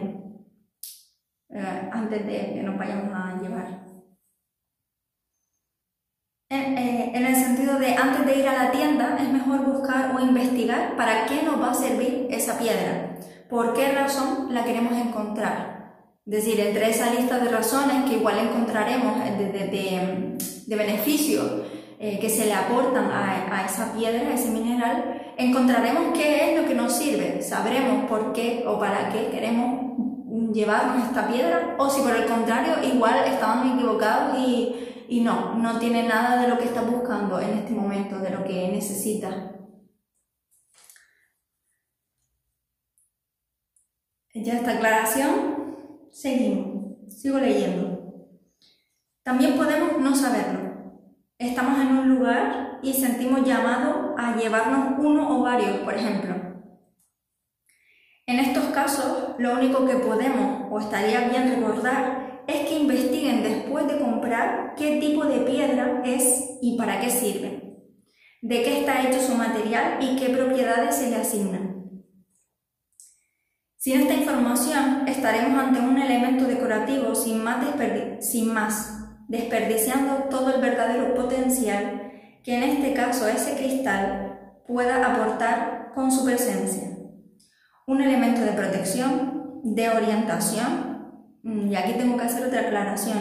eh, 1.49 1.91
antes 1.91 2.27
de 2.27 2.53
que 2.53 2.63
nos 2.63 2.77
vayamos 2.77 3.11
a 3.15 3.41
llevar. 3.41 3.87
Eh, 6.51 7.11
en, 7.15 7.27
el 7.27 7.35
sentido 7.35 7.79
de 7.79 7.95
antes 7.95 8.27
de 8.27 8.39
ir 8.39 8.49
a 8.49 8.65
la 8.65 8.71
tienda, 8.71 9.17
es 9.19 9.31
mejor 9.31 9.65
buscar 9.65 10.15
o 10.15 10.21
investigar 10.21 10.95
para 10.97 11.25
qué 11.25 11.43
nos 11.43 11.61
va 11.61 11.71
a 11.71 11.75
servir 11.75 12.29
esa 12.31 12.59
piedra, 12.59 13.17
por 13.49 13.73
qué 13.75 13.93
razón 13.93 14.49
la 14.53 14.65
queremos 14.65 14.93
encontrar. 14.95 15.77
Es 16.27 16.33
decir, 16.45 16.59
entre 16.61 16.91
esa 16.91 17.13
lista 17.15 17.39
de 17.39 17.51
razones 17.51 18.09
que 18.09 18.17
igual 18.17 18.39
encontraremos 18.39 19.25
de, 19.39 19.49
de, 19.49 20.37
de 20.67 20.77
beneficio 20.77 21.65
eh, 21.99 22.19
que 22.19 22.29
se 22.29 22.45
le 22.45 22.53
aportan 22.53 23.11
a, 23.11 23.65
esa 23.65 23.95
piedra, 23.95 24.29
a 24.29 24.35
ese 24.35 24.51
mineral, 24.51 25.33
encontraremos 25.39 26.13
qué 26.13 26.53
es 26.53 26.61
lo 26.61 26.69
que 26.69 26.75
nos 26.75 26.93
sirve, 26.93 27.41
sabremos 27.41 28.05
por 28.05 28.35
qué 28.35 28.65
o 28.67 28.79
para 28.79 29.09
qué 29.09 29.29
queremos 29.31 29.97
llevarnos 30.53 31.07
esta 31.07 31.27
piedra, 31.27 31.75
o 31.79 31.89
si 31.89 32.03
por 32.03 32.15
el 32.15 32.27
contrario 32.27 32.75
igual 32.85 33.25
estamos 33.27 33.75
equivocados 33.75 34.39
y, 34.39 35.07
y 35.09 35.21
no, 35.21 35.55
no 35.55 35.79
tiene 35.79 36.03
nada 36.03 36.43
de 36.43 36.49
lo 36.49 36.59
que 36.59 36.65
está 36.65 36.83
buscando 36.83 37.41
en 37.41 37.61
este 37.61 37.73
momento, 37.73 38.19
de 38.19 38.29
lo 38.29 38.45
que 38.45 38.69
necesita. 38.69 39.56
Ya 44.43 44.55
esta 44.55 44.73
aclaración, 44.73 45.77
seguimos, 46.11 46.99
sigo 47.09 47.39
leyendo. 47.39 48.29
También 49.23 49.57
podemos 49.57 49.99
no 50.01 50.15
saberlo 50.15 50.67
estamos 51.39 51.81
en 51.81 51.89
un 51.89 52.09
lugar 52.17 52.81
y 52.83 52.93
sentimos 52.95 53.47
llamado 53.47 54.15
a 54.19 54.37
llevarnos 54.37 54.99
uno 54.99 55.39
o 55.39 55.43
varios, 55.43 55.79
por 55.79 55.95
ejemplo. 55.95 56.35
En 58.27 58.41
estos 58.41 58.65
casos, 58.67 59.35
lo 59.39 59.53
único 59.53 59.87
que 59.87 59.97
podemos 59.97 60.67
o 60.71 60.81
estaría 60.81 61.29
bien 61.29 61.49
recordar 61.49 62.43
es 62.47 62.69
que 62.69 62.79
investiguen 62.79 63.43
después 63.43 63.87
de 63.87 63.99
comprar 63.99 64.75
qué 64.77 64.99
tipo 64.99 65.25
de 65.25 65.41
piedra 65.41 66.03
es 66.05 66.59
y 66.63 66.77
para 66.77 67.01
qué 67.01 67.11
sirve, 67.11 67.79
de 68.43 68.63
qué 68.63 68.81
está 68.81 69.07
hecho 69.07 69.21
su 69.21 69.35
material 69.35 69.99
y 70.01 70.17
qué 70.17 70.31
propiedades 70.31 70.97
se 70.97 71.11
le 71.11 71.17
asignan. 71.17 71.66
Sin 73.87 74.01
esta 74.01 74.15
información, 74.15 75.07
estaremos 75.07 75.63
ante 75.63 75.79
un 75.79 75.97
elemento 75.97 76.49
decorativo 76.49 77.15
sin 77.15 77.45
más, 77.45 77.65
sin 78.19 78.53
más 78.53 78.99
desperdiciando 79.29 80.25
todo 80.29 80.57
el 80.57 80.61
verdadero 80.61 81.15
potencial 81.15 82.11
que 82.43 82.57
en 82.57 82.65
este 82.65 82.95
caso 82.95 83.29
ese 83.29 83.57
cristal 83.57 84.41
pueda 84.67 85.07
aportar 85.07 85.93
con 85.95 86.11
su 86.11 86.25
presencia. 86.25 86.99
Un 87.87 88.03
elemento 88.03 88.41
de 88.41 88.55
protección, 88.61 89.61
de 89.63 89.89
orientación, 89.89 91.39
mm, 91.45 91.71
y 91.71 91.77
aquí 91.77 91.93
tengo 91.93 92.17
que 92.17 92.25
hacer 92.25 92.45
otra 92.45 92.63
aclaración. 92.63 93.19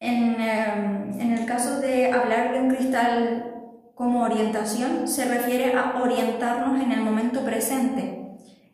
En, 0.00 0.34
em, 0.40 1.20
en 1.20 1.32
el 1.32 1.46
caso 1.46 1.78
de 1.78 2.10
hablar 2.10 2.54
de 2.54 2.58
un 2.58 2.70
cristal 2.70 3.54
como 3.94 4.24
orientación, 4.24 5.06
se 5.06 5.26
refiere 5.26 5.74
a 5.74 6.02
orientarnos 6.02 6.82
en 6.82 6.90
el 6.90 7.02
momento 7.02 7.44
presente, 7.44 8.19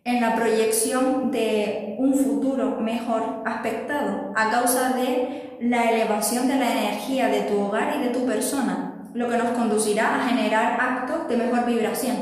en 0.07 0.21
la 0.21 0.37
proyección 0.37 1.33
de 1.33 1.97
un 1.99 2.15
futuro 2.15 2.81
mejor 2.81 3.43
aspectado 3.45 4.33
a 4.37 4.51
causa 4.51 4.91
de 4.91 5.59
la 5.61 5.91
elevación 5.91 6.47
de 6.47 6.55
la 6.55 6.71
energía 6.71 7.27
de 7.27 7.41
tu 7.43 7.59
hogar 7.59 7.97
y 7.97 8.05
de 8.05 8.11
tu 8.11 8.25
persona, 8.25 9.11
lo 9.15 9.29
que 9.29 9.37
nos 9.37 9.49
conducirá 9.49 10.15
a 10.15 10.29
generar 10.29 10.81
actos 10.81 11.27
de 11.29 11.37
mejor 11.37 11.67
vibración. 11.67 12.17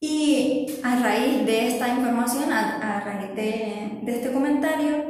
Y 0.00 0.80
a 0.82 0.96
raíz 0.96 1.46
de 1.46 1.68
esta 1.68 1.86
información, 1.86 2.52
a, 2.52 3.00
raíz 3.00 3.34
de, 3.36 4.02
este 4.08 4.32
comentario, 4.32 5.04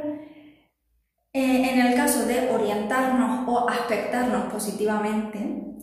eh, 1.32 1.70
en 1.72 1.80
el 1.86 1.94
caso 1.94 2.26
de 2.26 2.50
orientarnos 2.50 3.48
o 3.48 3.66
aspectarnos 3.66 4.52
positivamente, 4.52 5.38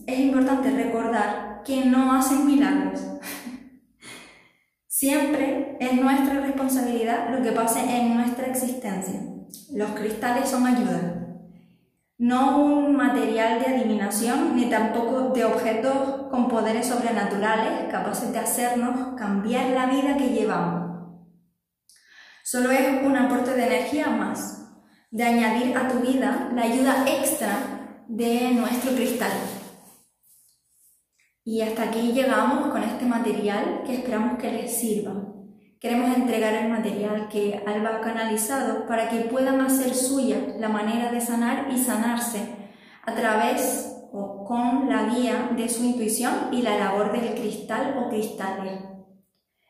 es 0.06 0.20
importante 0.20 0.70
recordar 0.70 1.64
que 1.66 1.84
no 1.86 2.14
hacen 2.14 2.46
milagros. 2.46 3.02
Siempre 4.98 5.76
es 5.82 5.92
nuestra 5.92 6.40
responsabilidad 6.40 7.30
lo 7.30 7.44
que 7.44 7.52
pase 7.52 7.82
en 7.82 8.16
nuestra 8.16 8.48
existencia. 8.48 9.20
Los 9.74 9.92
cristales 9.92 10.48
son 10.48 10.66
ayuda, 10.66 11.36
no 12.18 12.60
un 12.64 12.96
material 12.96 13.60
de 13.60 13.76
adivinación 13.76 14.56
ni 14.56 14.70
tampoco 14.70 15.34
de 15.34 15.44
objetos 15.44 16.30
con 16.32 16.48
poderes 16.48 16.88
sobrenaturales 16.88 17.92
capaces 17.92 18.32
de 18.32 18.40
hacernos 18.40 19.18
cambiar 19.18 19.72
la 19.72 19.88
vida 19.88 20.16
que 20.16 20.30
llevamos. 20.30 21.20
Solo 22.46 22.72
es 22.72 23.04
un 23.04 23.18
aporte 23.18 23.52
de 23.52 23.68
energía 23.68 24.08
más, 24.08 24.66
de 25.12 25.24
añadir 25.26 25.76
a 25.78 25.90
tu 25.90 26.00
vida 26.00 26.52
la 26.56 26.62
ayuda 26.62 27.04
extra 27.06 27.58
de 28.08 28.52
nuestro 28.52 28.96
cristal. 28.96 29.34
Y 31.48 31.62
hasta 31.62 31.84
aquí 31.84 32.12
llegamos 32.12 32.72
con 32.72 32.82
este 32.82 33.06
material 33.06 33.84
que 33.86 33.94
esperamos 33.94 34.40
que 34.40 34.52
les 34.52 34.76
sirva. 34.76 35.14
Queremos 35.80 36.18
entregar 36.18 36.56
el 36.56 36.72
material 36.72 37.30
que 37.30 37.64
Alba 37.68 37.98
ha 37.98 38.02
canalizado 38.02 38.88
para 38.88 39.10
que 39.10 39.20
puedan 39.20 39.62
hacer 39.62 39.94
suya 39.94 40.38
la 40.58 40.70
manera 40.70 41.12
de 41.12 41.22
sanar 41.22 41.68
y 41.72 41.78
sanarse 41.78 42.40
a 43.04 43.14
través 43.14 43.96
o 44.12 44.44
con 44.44 44.90
la 44.90 45.04
guía 45.04 45.52
de 45.56 45.70
su 45.70 45.84
intuición 45.84 46.34
y 46.52 46.64
la 46.64 46.80
labor 46.80 47.12
del 47.12 47.36
cristal 47.36 47.96
o 48.00 48.10
cristales. 48.10 48.82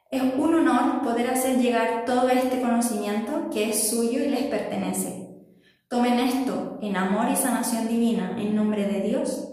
Es 0.10 0.22
un 0.22 0.56
honor 0.56 1.02
poder 1.02 1.30
hacer 1.30 1.58
llegar 1.58 2.06
todo 2.06 2.30
este 2.30 2.62
conocimiento 2.62 3.50
que 3.52 3.72
es 3.72 3.90
suyo 3.90 4.24
y 4.24 4.30
les 4.30 4.44
pertenece. 4.44 5.44
Tomen 5.90 6.20
esto 6.20 6.80
en 6.82 6.96
amor 6.96 7.28
y 7.30 7.36
sanación 7.36 7.90
divina 7.90 8.38
en 8.40 8.56
nombre 8.56 8.88
de 8.88 9.02
Dios. 9.02 9.52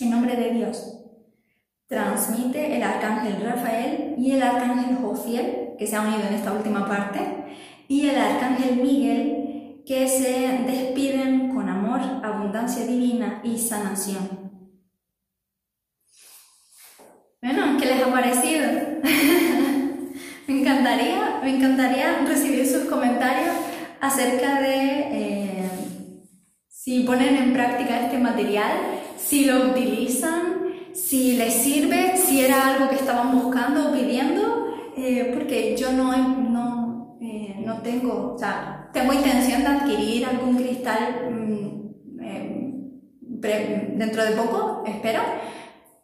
En 0.00 0.10
nombre 0.10 0.34
de 0.34 0.50
Dios. 0.50 0.97
Transmite 1.88 2.76
el 2.76 2.82
arcángel 2.82 3.42
Rafael 3.42 4.14
y 4.18 4.32
el 4.32 4.42
arcángel 4.42 4.96
Jofiel, 4.96 5.70
que 5.78 5.86
se 5.86 5.96
ha 5.96 6.02
unido 6.02 6.28
en 6.28 6.34
esta 6.34 6.52
última 6.52 6.86
parte, 6.86 7.18
y 7.88 8.08
el 8.08 8.18
arcángel 8.18 8.76
Miguel, 8.76 9.82
que 9.86 10.06
se 10.06 10.64
despiden 10.66 11.54
con 11.54 11.66
amor, 11.66 12.00
abundancia 12.22 12.84
divina 12.84 13.40
y 13.42 13.58
sanación. 13.58 14.48
Bueno, 17.40 17.78
¿qué 17.80 17.86
les 17.86 18.02
ha 18.02 18.12
parecido? 18.12 18.66
me, 20.46 20.60
encantaría, 20.60 21.40
me 21.42 21.56
encantaría 21.56 22.18
recibir 22.26 22.66
sus 22.66 22.84
comentarios 22.84 23.54
acerca 23.98 24.60
de 24.60 24.74
eh, 25.10 25.70
si 26.68 27.04
ponen 27.04 27.36
en 27.36 27.52
práctica 27.54 28.00
este 28.00 28.18
material, 28.18 28.72
si 29.16 29.46
lo 29.46 29.70
utilizan, 29.70 30.57
si 31.08 31.36
les 31.36 31.54
sirve, 31.54 32.16
si 32.16 32.44
era 32.44 32.68
algo 32.68 32.88
que 32.88 32.96
estaban 32.96 33.32
buscando 33.40 33.88
o 33.88 33.92
pidiendo, 33.92 34.74
eh, 34.96 35.30
porque 35.34 35.76
yo 35.76 35.92
no, 35.92 36.16
no, 36.16 37.18
eh, 37.20 37.62
no 37.64 37.80
tengo, 37.82 38.34
o 38.34 38.38
sea, 38.38 38.90
tengo 38.92 39.12
intención 39.12 39.62
de 39.62 39.68
adquirir 39.68 40.26
algún 40.26 40.56
cristal 40.56 41.30
mm, 41.30 41.58
dentro 43.96 44.24
de 44.24 44.32
poco, 44.32 44.82
espero 44.86 45.20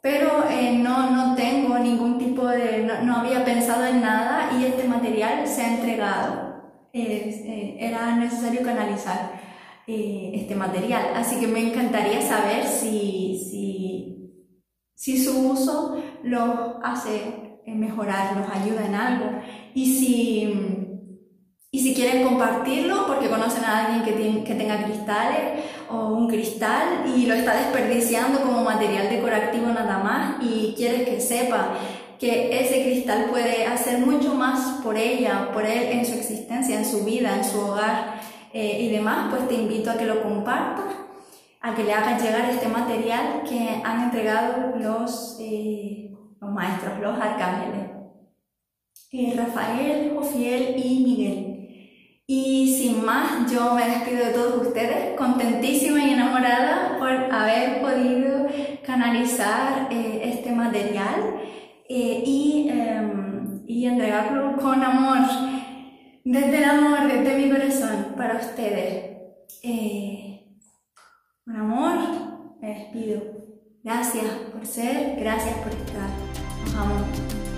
pero 0.05 0.45
eh, 0.51 0.77
no, 0.83 1.11
no 1.13 1.35
tengo 1.35 1.79
ningún 1.79 2.19
tipo 2.19 2.47
de, 2.47 2.87
no, 3.05 3.17
había 3.17 3.43
pensado 3.43 3.87
en 3.87 4.03
nada 4.03 4.51
y 4.55 4.67
este 4.67 4.85
material 4.87 5.49
se 5.49 5.63
ha 5.63 5.77
entregado. 5.77 6.63
Eh, 6.93 7.79
era 7.81 8.15
necesario 8.15 8.61
canalizar 8.63 9.41
eh, 9.87 10.33
este 10.35 10.57
material, 10.57 11.07
así 11.17 11.41
que 11.41 11.47
me 11.47 11.71
encantaría 11.71 12.21
saber 12.21 12.67
si, 12.67 13.41
si, 13.51 13.74
si 14.95 15.23
su 15.23 15.51
uso 15.51 15.97
los 16.23 16.77
hace 16.83 17.61
mejorar, 17.67 18.37
los 18.37 18.49
ayuda 18.51 18.87
en 18.87 18.95
algo. 18.95 19.27
Y 19.75 19.99
si 19.99 20.85
y 21.75 21.81
si 21.81 21.93
quieren 21.93 22.23
compartirlo 22.23 23.05
porque 23.09 23.29
conocen 23.29 23.65
a 23.65 23.87
alguien 23.87 24.05
que, 24.05 24.45
que 24.45 24.55
tenga 24.55 24.85
cristales 24.85 25.65
o 25.91 26.07
un 26.07 26.29
cristal 26.29 27.05
y 27.17 27.27
lo 27.27 27.35
está 27.35 27.57
desperdiciando 27.57 28.43
como 28.43 28.63
material 28.63 29.09
decorativo 29.11 29.67
nada 29.67 29.99
más 29.99 30.37
y 30.41 30.73
quieres 30.77 31.09
que 31.09 31.21
sepa 31.21 31.71
que 32.21 32.61
ese 32.61 32.85
cristal 32.85 33.25
puede 33.25 33.67
hacer 33.67 33.99
mucho 33.99 34.37
más 34.37 34.83
por 34.85 34.97
ella, 34.97 35.51
por 35.53 35.67
él 35.67 35.99
en 35.99 36.07
su 36.07 36.15
existencia, 36.15 36.79
en 36.79 36.85
su 36.85 37.05
vida, 37.05 37.35
en 37.37 37.45
su 37.45 37.59
hogar 37.59 38.21
eh, 38.53 38.83
y 38.83 38.91
demás, 38.91 39.27
pues 39.31 39.49
te 39.49 39.55
invito 39.55 39.91
a 39.91 39.97
que 39.97 40.07
lo 40.07 40.23
compartas, 40.23 40.95
a 41.65 41.75
que 41.75 41.83
le 41.83 41.95
hagas 41.95 42.23
llegar 42.23 42.51
este 42.51 42.69
material 42.69 43.43
que 43.49 43.81
han 43.83 44.03
entregado 44.05 44.77
los, 44.77 45.39
eh, 45.41 46.15
los 46.39 46.51
maestros, 46.51 47.01
los 47.01 47.19
arcángeles. 47.19 47.89
Eh, 49.11 49.33
Rafael, 49.35 50.13
Jofiel 50.15 50.75
y 50.77 51.05
Miguel. 51.05 51.55
Y 52.27 52.77
sin 52.77 53.03
más, 53.03 53.51
yo 53.51 53.75
me 53.75 53.89
despido 53.89 54.27
de 54.27 54.33
todos 54.33 54.67
ustedes, 54.67 55.17
contentísima 55.17 56.05
y 56.05 56.13
enamorada 56.13 56.99
por 56.99 57.11
haber 57.11 57.81
podido 57.81 58.47
canalizar 58.85 59.89
eh, 59.91 60.21
este 60.25 60.53
material 60.53 61.41
eh, 61.89 62.23
y, 62.27 62.69
em, 62.69 63.63
y, 63.67 63.87
entregarlo 63.87 64.57
con 64.59 64.83
amor, 64.83 65.19
desde 66.25 66.59
el 66.59 66.65
amor, 66.65 67.09
desde 67.09 67.37
mi 67.39 67.51
corazón, 67.51 68.15
para 68.19 68.37
ustedes. 68.37 69.15
Con 71.45 71.57
amor, 71.57 72.57
me 72.61 72.69
despido. 72.69 73.23
Gracias 73.83 74.25
por 74.53 74.67
ser, 74.67 75.17
gracias 75.21 75.57
por 75.59 75.73
estar. 75.73 76.09
Nos 76.65 76.75
amo. 76.75 77.54